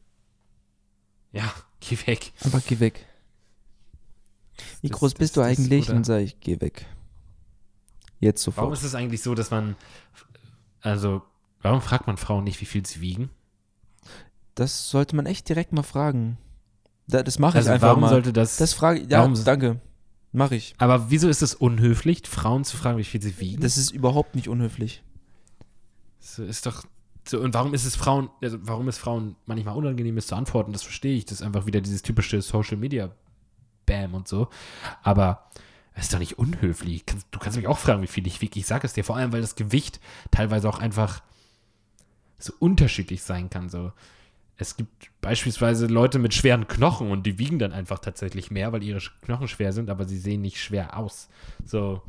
ja, 1.32 1.52
geh 1.80 1.98
weg. 2.08 2.32
Einfach 2.44 2.64
geh 2.66 2.80
weg. 2.80 3.06
Wie 4.82 4.90
Das- 4.90 4.98
groß 5.00 5.12
das- 5.14 5.20
bist 5.20 5.38
du 5.38 5.42
das- 5.42 5.50
eigentlich? 5.60 5.86
oder- 5.86 5.94
Dann 5.96 6.04
sage 6.04 6.24
ich, 6.24 6.40
geh 6.40 6.60
weg. 6.62 6.86
Jetzt 8.20 8.46
Warum 8.48 8.72
sofort. 8.72 8.78
ist 8.78 8.84
es 8.84 8.96
eigentlich 8.96 9.22
so, 9.22 9.34
dass 9.36 9.50
man, 9.52 9.76
also, 10.82 11.22
warum 11.62 11.82
fragt 11.82 12.08
man 12.08 12.18
Frauen 12.18 12.44
nicht, 12.44 12.60
wie 12.60 12.66
viel 12.66 12.86
sie 12.86 13.00
wiegen? 13.02 13.30
Das 14.60 14.90
sollte 14.90 15.16
man 15.16 15.26
echt 15.26 15.48
direkt 15.48 15.72
mal 15.74 15.84
fragen. 15.84 16.38
Da, 17.08 17.24
das 17.24 17.40
mache 17.40 17.52
ich 17.54 17.58
Also, 17.58 17.72
einfach 17.72 17.88
warum 17.88 18.02
mal. 18.02 18.10
sollte 18.10 18.34
das, 18.34 18.58
das 18.58 18.74
frage 18.74 19.00
ich. 19.00 19.10
Ja, 19.10 19.20
warum- 19.20 19.42
danke. 19.44 19.80
Mache 20.32 20.56
ich. 20.56 20.76
aber 20.78 21.10
wieso 21.10 21.28
ist 21.28 21.42
es 21.42 21.56
unhöflich, 21.56 22.22
Frauen 22.28 22.64
zu 22.64 22.78
fragen, 22.78 23.00
wie 23.00 23.04
viel 23.04 23.20
sie 23.22 23.40
wiegen? 23.40 23.62
Das 23.64 23.78
ist 23.78 23.90
überhaupt 23.90 24.36
nicht 24.36 24.48
unhöflich. 24.48 25.02
So 26.20 26.44
ist 26.44 26.66
doch. 26.68 26.84
So, 27.28 27.40
und 27.40 27.54
warum 27.56 27.74
ist 27.74 27.86
es 27.86 27.96
Frauen, 27.96 28.30
also 28.42 28.58
warum 28.62 28.88
es 28.88 28.98
Frauen 28.98 29.36
manchmal 29.46 29.76
unangenehm 29.76 30.18
ist 30.18 30.28
zu 30.28 30.36
antworten, 30.36 30.72
das 30.72 30.84
verstehe 30.84 31.16
ich. 31.16 31.26
Das 31.26 31.40
ist 31.40 31.46
einfach 31.46 31.66
wieder 31.66 31.82
dieses 31.82 32.02
typische 32.04 32.42
Social 32.42 32.78
Media 32.78 33.12
Bam 33.88 34.14
und 34.14 34.28
so. 34.28 34.50
Aber 35.04 35.50
es 35.96 36.04
ist 36.06 36.14
doch 36.14 36.20
nicht 36.20 36.38
unhöflich. 36.38 37.06
Du 37.32 37.40
kannst 37.40 37.58
mich 37.58 37.68
auch 37.68 37.78
fragen, 37.80 38.02
wie 38.04 38.08
viel 38.08 38.26
ich 38.28 38.40
wiege. 38.42 38.60
Ich 38.60 38.68
sage 38.68 38.86
es 38.86 38.94
dir, 38.94 39.04
vor 39.04 39.16
allem, 39.18 39.32
weil 39.32 39.42
das 39.42 39.56
Gewicht 39.56 40.00
teilweise 40.32 40.70
auch 40.70 40.80
einfach 40.80 41.22
so 42.38 42.54
unterschiedlich 42.60 43.24
sein 43.24 43.50
kann. 43.50 43.70
So. 43.70 43.92
Es 44.62 44.76
gibt 44.76 45.10
beispielsweise 45.22 45.88
Leute 45.88 46.20
mit 46.20 46.34
schweren 46.34 46.68
Knochen 46.68 47.12
und 47.12 47.26
die 47.26 47.40
wiegen 47.40 47.60
dann 47.60 47.72
einfach 47.72 48.00
tatsächlich 48.00 48.52
mehr, 48.52 48.74
weil 48.74 48.84
ihre 48.84 49.00
Knochen 49.22 49.48
schwer 49.48 49.72
sind, 49.72 49.90
aber 49.90 50.06
sie 50.06 50.20
sehen 50.20 50.42
nicht 50.42 50.62
schwer 50.62 50.98
aus. 50.98 51.30
So. 51.66 52.02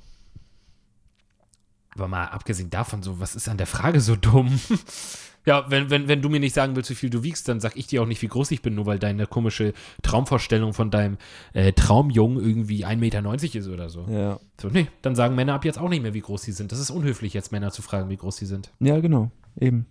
Aber 1.94 2.08
mal 2.08 2.24
abgesehen 2.24 2.68
davon, 2.68 3.04
so, 3.04 3.20
was 3.20 3.36
ist 3.36 3.48
an 3.48 3.56
der 3.56 3.68
Frage 3.68 4.00
so 4.00 4.16
dumm? 4.16 4.58
ja, 5.46 5.70
wenn, 5.70 5.90
wenn, 5.90 6.08
wenn 6.08 6.22
du 6.22 6.28
mir 6.28 6.40
nicht 6.40 6.54
sagen 6.54 6.74
willst, 6.74 6.90
wie 6.90 6.96
viel 6.96 7.10
du 7.10 7.22
wiegst, 7.22 7.48
dann 7.48 7.60
sag 7.60 7.76
ich 7.76 7.86
dir 7.86 8.02
auch 8.02 8.06
nicht, 8.06 8.20
wie 8.20 8.28
groß 8.28 8.50
ich 8.50 8.62
bin, 8.62 8.74
nur 8.74 8.86
weil 8.86 8.98
deine 8.98 9.28
komische 9.28 9.72
Traumvorstellung 10.02 10.72
von 10.74 10.90
deinem 10.90 11.18
äh, 11.52 11.72
Traumjungen 11.72 12.44
irgendwie 12.44 12.84
1,90 12.84 12.96
Meter 12.96 13.58
ist 13.60 13.68
oder 13.68 13.88
so. 13.90 14.06
Ja. 14.10 14.40
So, 14.60 14.68
nee, 14.70 14.88
dann 15.02 15.14
sagen 15.14 15.36
Männer 15.36 15.54
ab 15.54 15.64
jetzt 15.64 15.78
auch 15.78 15.88
nicht 15.88 16.02
mehr, 16.02 16.14
wie 16.14 16.20
groß 16.20 16.42
sie 16.42 16.52
sind. 16.52 16.72
Das 16.72 16.80
ist 16.80 16.90
unhöflich, 16.90 17.32
jetzt 17.32 17.52
Männer 17.52 17.70
zu 17.70 17.82
fragen, 17.82 18.10
wie 18.10 18.16
groß 18.16 18.38
sie 18.38 18.46
sind. 18.46 18.72
Ja, 18.80 18.98
genau. 18.98 19.30
Eben. 19.60 19.86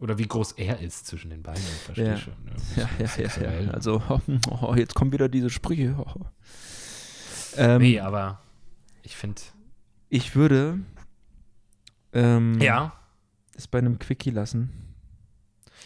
Oder 0.00 0.16
wie 0.18 0.26
groß 0.26 0.52
er 0.52 0.80
ist 0.80 1.06
zwischen 1.06 1.30
den 1.30 1.42
Beinen. 1.42 1.62
Verstehe 1.84 2.06
Ja. 2.12 2.16
schon. 2.16 2.32
ne? 2.44 2.52
Ja, 2.76 2.88
ja, 2.98 3.28
ja, 3.42 3.60
ja. 3.60 3.70
Also, 3.70 4.02
oh, 4.62 4.74
jetzt 4.74 4.94
kommen 4.94 5.12
wieder 5.12 5.28
diese 5.28 5.50
Sprüche. 5.50 5.94
Oh. 5.98 6.20
Ähm, 7.56 7.82
nee, 7.82 7.98
aber 7.98 8.40
ich 9.02 9.16
finde. 9.16 9.42
Ich 10.08 10.36
würde 10.36 10.78
ähm, 12.12 12.60
Ja. 12.60 12.92
es 13.56 13.66
bei 13.66 13.78
einem 13.78 13.98
Quickie 13.98 14.30
lassen. 14.30 14.89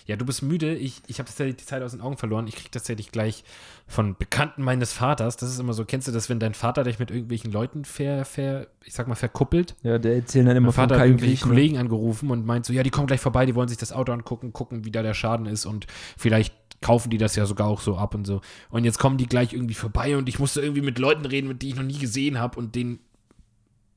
Ja, 0.06 0.16
du 0.16 0.26
bist 0.26 0.42
müde. 0.42 0.74
Ich, 0.74 1.00
ich 1.06 1.18
habe 1.18 1.28
tatsächlich 1.28 1.56
die 1.56 1.64
Zeit 1.64 1.82
aus 1.82 1.92
den 1.92 2.02
Augen 2.02 2.18
verloren. 2.18 2.46
Ich 2.46 2.56
kriege 2.56 2.70
tatsächlich 2.70 3.10
gleich 3.10 3.42
von 3.86 4.16
Bekannten 4.16 4.62
meines 4.62 4.92
Vaters. 4.92 5.38
Das 5.38 5.50
ist 5.50 5.58
immer 5.58 5.72
so, 5.72 5.86
kennst 5.86 6.06
du 6.08 6.12
das, 6.12 6.28
wenn 6.28 6.38
dein 6.38 6.52
Vater 6.52 6.84
dich 6.84 6.98
mit 6.98 7.10
irgendwelchen 7.10 7.50
Leuten 7.50 7.86
ver, 7.86 8.26
ver 8.26 8.66
ich 8.84 8.92
sag 8.92 9.08
mal, 9.08 9.14
verkuppelt? 9.14 9.74
Ja, 9.82 9.98
der 9.98 10.16
erzählt 10.16 10.46
dann 10.46 10.56
immer 10.56 10.66
Mein 10.66 10.72
von 10.74 10.82
Vater 10.82 10.94
hat 10.96 11.00
keinem 11.00 11.12
irgendwelche 11.12 11.34
Griechen. 11.36 11.48
Kollegen 11.48 11.78
angerufen 11.78 12.30
und 12.30 12.44
meint 12.44 12.66
so, 12.66 12.74
ja, 12.74 12.82
die 12.82 12.90
kommen 12.90 13.06
gleich 13.06 13.20
vorbei, 13.20 13.46
die 13.46 13.54
wollen 13.54 13.68
sich 13.68 13.78
das 13.78 13.92
Auto 13.92 14.12
angucken, 14.12 14.52
gucken, 14.52 14.84
wie 14.84 14.90
da 14.90 15.02
der 15.02 15.14
Schaden 15.14 15.46
ist 15.46 15.64
und 15.64 15.86
vielleicht 16.18 16.54
kaufen 16.82 17.08
die 17.08 17.16
das 17.16 17.34
ja 17.34 17.46
sogar 17.46 17.66
auch 17.66 17.80
so 17.80 17.96
ab 17.96 18.14
und 18.14 18.26
so. 18.26 18.42
Und 18.68 18.84
jetzt 18.84 18.98
kommen 18.98 19.16
die 19.16 19.26
gleich 19.26 19.54
irgendwie 19.54 19.74
vorbei 19.74 20.18
und 20.18 20.28
ich 20.28 20.38
musste 20.38 20.60
irgendwie 20.60 20.82
mit 20.82 20.98
Leuten 20.98 21.24
reden, 21.24 21.48
mit 21.48 21.62
denen 21.62 21.70
ich 21.70 21.76
noch 21.76 21.82
nie 21.82 21.98
gesehen 21.98 22.38
habe 22.38 22.58
und 22.58 22.74
denen 22.74 22.98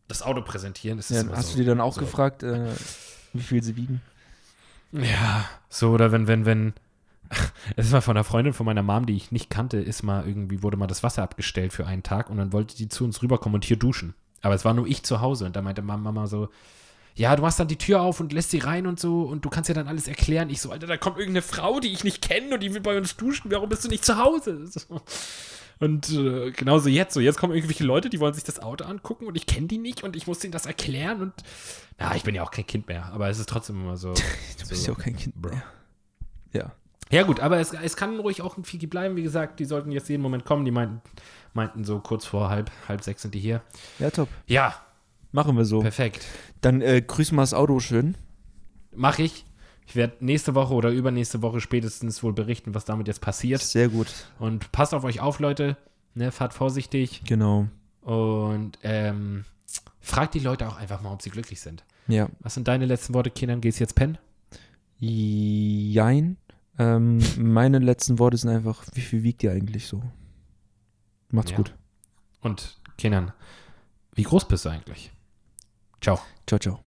das 0.08 0.22
Auto 0.22 0.42
präsentieren. 0.42 1.00
Ja, 1.10 1.24
hast 1.34 1.50
so, 1.50 1.58
du 1.58 1.64
dir 1.64 1.70
dann 1.70 1.82
auch 1.82 1.94
so. 1.94 2.00
gefragt, 2.00 2.44
äh, 2.44 2.70
wie 3.34 3.42
viel 3.42 3.62
sie 3.62 3.76
wiegen? 3.76 4.02
Ja, 4.92 5.46
so 5.70 5.92
oder 5.92 6.12
wenn, 6.12 6.28
wenn, 6.28 6.46
wenn. 6.46 6.74
Es 7.76 7.92
war 7.92 8.02
von 8.02 8.16
einer 8.16 8.24
Freundin 8.24 8.54
von 8.54 8.66
meiner 8.66 8.84
Mom, 8.84 9.06
die 9.06 9.16
ich 9.16 9.32
nicht 9.32 9.50
kannte, 9.50 9.78
ist 9.78 10.04
mal 10.04 10.26
irgendwie, 10.26 10.64
wurde 10.64 10.78
mal 10.78 10.88
das 10.88 11.04
Wasser 11.04 11.24
abgestellt 11.24 11.74
für 11.74 11.86
einen 11.86 12.04
Tag 12.04 12.30
und 12.30 12.38
dann 12.38 12.54
wollte 12.54 12.76
die 12.76 12.88
zu 12.88 13.04
uns 13.04 13.22
rüberkommen 13.22 13.56
und 13.56 13.66
hier 13.66 13.78
duschen. 13.78 14.14
Aber 14.42 14.56
es 14.56 14.64
war 14.64 14.74
nur 14.74 14.88
ich 14.88 15.04
zu 15.04 15.20
Hause 15.20 15.46
und 15.46 15.56
da 15.56 15.62
meinte 15.62 15.82
Mama 15.82 16.12
Mama 16.12 16.28
so, 16.28 16.50
ja, 17.16 17.36
du 17.36 17.42
machst 17.42 17.60
dann 17.60 17.68
die 17.68 17.78
Tür 17.78 18.02
auf 18.02 18.20
und 18.20 18.32
lässt 18.32 18.52
sie 18.52 18.60
rein 18.60 18.86
und 18.86 19.00
so 19.00 19.24
und 19.24 19.44
du 19.44 19.50
kannst 19.50 19.68
ja 19.68 19.74
dann 19.76 19.88
alles 19.88 20.08
erklären. 20.08 20.50
Ich 20.50 20.62
so, 20.62 20.72
Alter, 20.72 20.86
da 20.86 20.98
kommt 20.98 21.18
irgendeine 21.18 21.42
Frau, 21.42 21.80
die 21.80 21.92
ich 21.92 22.04
nicht 22.04 22.22
kenne 22.22 22.54
und 22.54 22.62
die 22.62 22.74
will 22.74 22.82
bei 22.82 22.96
uns 22.96 23.18
duschen. 23.18 23.52
Warum 23.52 23.70
bist 23.70 23.84
du 23.84 23.90
nicht 23.90 24.06
zu 24.06 24.18
Hause? 24.18 24.66
So. 24.68 25.02
Und 25.80 26.10
äh, 26.10 26.52
genauso 26.52 26.90
jetzt 26.90 27.14
so. 27.14 27.20
Jetzt 27.20 27.38
kommen 27.38 27.54
irgendwelche 27.54 27.84
Leute, 27.84 28.10
die 28.10 28.20
wollen 28.20 28.34
sich 28.34 28.44
das 28.44 28.60
Auto 28.60 28.86
angucken 28.86 29.28
und 29.28 29.36
ich 29.36 29.46
kenne 29.46 29.68
die 29.68 29.78
nicht 29.78 30.04
und 30.04 30.16
ich 30.16 30.28
muss 30.28 30.40
denen 30.40 30.52
das 30.52 30.66
erklären 30.66 31.22
und 31.22 31.34
ja, 32.00 32.16
ich 32.16 32.24
bin 32.24 32.36
ja 32.36 32.44
auch 32.44 32.52
kein 32.52 32.66
Kind 32.66 32.88
mehr, 32.88 33.06
aber 33.06 33.30
es 33.30 33.40
ist 33.40 33.50
trotzdem 33.50 33.82
immer 33.82 33.98
so. 33.98 34.14
Du 34.60 34.68
bist 34.70 34.84
so, 34.84 34.92
ja 34.92 34.98
auch 34.98 35.02
kein 35.02 35.16
Kind 35.16 35.36
Bro. 35.36 35.52
mehr. 35.52 35.64
Ja. 36.54 36.72
Ja, 37.10 37.24
gut, 37.24 37.40
aber 37.40 37.60
es, 37.60 37.72
es 37.74 37.96
kann 37.96 38.20
ruhig 38.20 38.42
auch 38.42 38.58
ein 38.58 38.66
Figi 38.66 38.86
bleiben. 38.86 39.16
Wie 39.16 39.24
gesagt, 39.24 39.60
die 39.60 39.66
sollten 39.66 39.92
jetzt 39.92 40.10
jeden 40.10 40.22
Moment 40.22 40.44
kommen. 40.44 40.66
Die 40.66 40.72
meinten, 40.72 41.02
meinten 41.54 41.86
so 41.86 42.00
kurz 42.00 42.26
vor 42.26 42.50
halb, 42.50 42.70
halb 42.90 43.02
sechs 43.02 43.22
sind 43.22 43.34
die 43.34 43.40
hier. 43.40 43.62
Ja, 44.00 44.10
top. 44.10 44.28
Ja, 44.46 44.76
Machen 45.32 45.56
wir 45.58 45.66
so. 45.66 45.82
perfekt. 45.82 46.26
Dann 46.62 46.82
äh, 46.82 47.02
grüßen 47.02 47.36
wir 47.36 47.42
das 47.42 47.54
Auto 47.54 47.80
schön. 47.80 48.16
Mach 48.96 49.20
ich. 49.20 49.46
Ich 49.88 49.96
werde 49.96 50.18
nächste 50.20 50.54
Woche 50.54 50.74
oder 50.74 50.90
übernächste 50.92 51.42
Woche 51.42 51.62
spätestens 51.62 52.22
wohl 52.22 52.34
berichten, 52.34 52.76
was 52.76 52.84
damit 52.84 53.08
jetzt 53.08 53.22
passiert. 53.22 53.62
Sehr 53.62 53.88
gut. 53.88 54.08
Und 54.38 54.70
passt 54.74 54.94
auf 54.94 55.06
euch 55.06 55.22
auf, 55.22 55.40
Leute. 55.40 55.78
Ne, 56.14 56.32
fahrt 56.32 56.54
vorsichtig. 56.54 57.22
Genau. 57.26 57.68
Und 58.02 58.78
ähm, 58.84 59.46
fragt 60.02 60.34
die 60.34 60.40
Leute 60.40 60.68
auch 60.68 60.76
einfach 60.78 61.02
mal, 61.02 61.14
ob 61.14 61.22
sie 61.22 61.30
glücklich 61.30 61.62
sind. 61.62 61.86
Ja. 62.08 62.28
Was 62.42 62.54
sind 62.56 62.68
deine 62.68 62.86
letzten 62.86 63.14
Worte, 63.14 63.30
Kindern? 63.32 63.62
Gehst 63.62 63.80
jetzt 63.80 63.96
pennen? 63.96 64.18
Jein. 65.00 66.36
Ähm, 66.78 67.20
meine 67.38 67.80
letzten 67.80 68.20
Worte 68.20 68.36
sind 68.36 68.50
einfach, 68.50 68.84
wie 68.94 69.02
viel 69.02 69.24
wiegt 69.24 69.42
ihr 69.44 69.52
eigentlich 69.52 69.88
so? 69.88 70.04
Macht's 71.30 71.52
Ja. 71.52 71.58
gut. 71.58 71.74
Und 72.42 72.78
Kindern, 72.98 73.32
wie 74.16 74.24
groß 74.24 74.48
bist 74.50 74.66
du 74.66 74.70
eigentlich? 74.70 75.12
Ciao. 76.02 76.20
Ciao, 76.46 76.60
ciao. 76.60 76.84